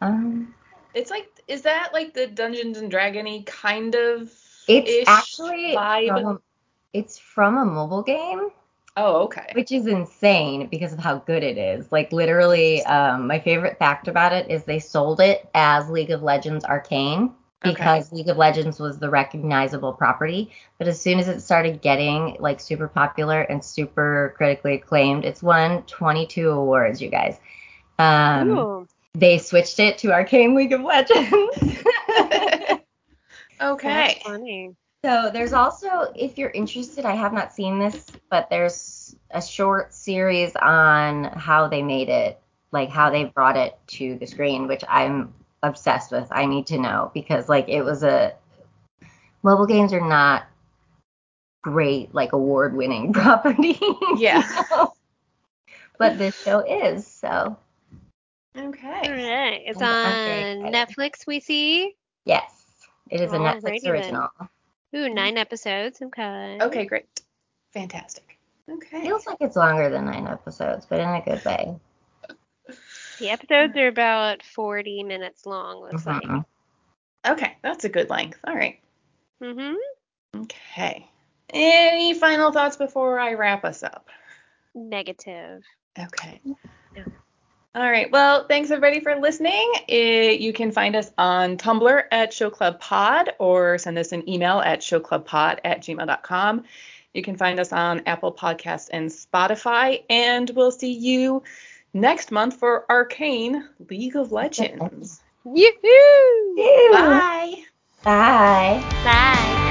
[0.00, 0.54] Um,
[0.94, 4.32] It's like, is that like the Dungeons and Dragony kind of?
[4.66, 6.22] it's actually vibe?
[6.22, 6.42] from
[6.92, 8.50] it's from a mobile game.
[8.96, 9.50] Oh, okay.
[9.54, 11.90] which is insane because of how good it is.
[11.90, 16.22] Like literally, um, my favorite fact about it is they sold it as League of
[16.22, 17.32] Legends Arcane
[17.62, 20.52] because League of Legends was the recognizable property.
[20.78, 25.42] But as soon as it started getting like super popular and super critically acclaimed, it's
[25.42, 27.38] won 22 awards, you guys.
[27.98, 28.88] Um, Ooh.
[29.14, 31.58] they switched it to Arcane League of Legends.
[33.60, 33.88] Okay.
[33.88, 34.74] That's funny.
[35.04, 39.94] So there's also, if you're interested, I have not seen this, but there's a short
[39.94, 42.36] series on how they made it,
[42.72, 45.32] like how they brought it to the screen, which I'm
[45.62, 46.26] obsessed with.
[46.32, 48.34] I need to know because like it was a
[49.44, 50.46] mobile games are not
[51.62, 53.78] great like award winning property.
[53.80, 54.42] you Yeah.
[54.72, 54.92] know?
[55.96, 57.56] But this show is, so
[58.58, 59.00] Okay.
[59.12, 59.62] right.
[59.64, 59.94] It's I'm-
[60.58, 60.72] I'm on.
[60.72, 61.94] Netflix, we see.
[62.24, 62.50] yes.
[63.10, 63.92] It is a Alrighty Netflix then.
[63.92, 64.28] original.
[64.96, 66.02] Ooh, nine episodes.
[66.02, 66.58] Okay.
[66.60, 67.06] Okay, great.
[67.72, 68.23] Fantastic.
[68.70, 68.98] Okay.
[68.98, 71.76] It feels like it's longer than nine episodes, but in a good way.
[73.20, 76.22] The episodes are about 40 minutes long, looks like.
[76.22, 76.44] Mhm.
[77.28, 78.40] Okay, that's a good length.
[78.44, 78.80] All right.
[79.40, 80.40] Mm-hmm.
[80.42, 81.08] Okay.
[81.50, 84.08] Any final thoughts before I wrap us up?
[84.74, 85.62] Negative.
[85.96, 86.40] Okay.
[87.76, 88.10] All right.
[88.10, 89.72] Well, thanks everybody for listening.
[89.88, 94.28] Eh, you can find us on Tumblr at Show Club Pod or send us an
[94.28, 96.64] email at showclubpod at gmail.com.
[97.14, 100.02] You can find us on Apple Podcasts and Spotify.
[100.10, 101.42] And we'll see you
[101.94, 105.22] next month for Arcane League of Legends.
[105.44, 106.92] Yoo-hoo!
[106.92, 107.64] Bye.
[108.02, 108.82] Bye.
[109.04, 109.70] Bye.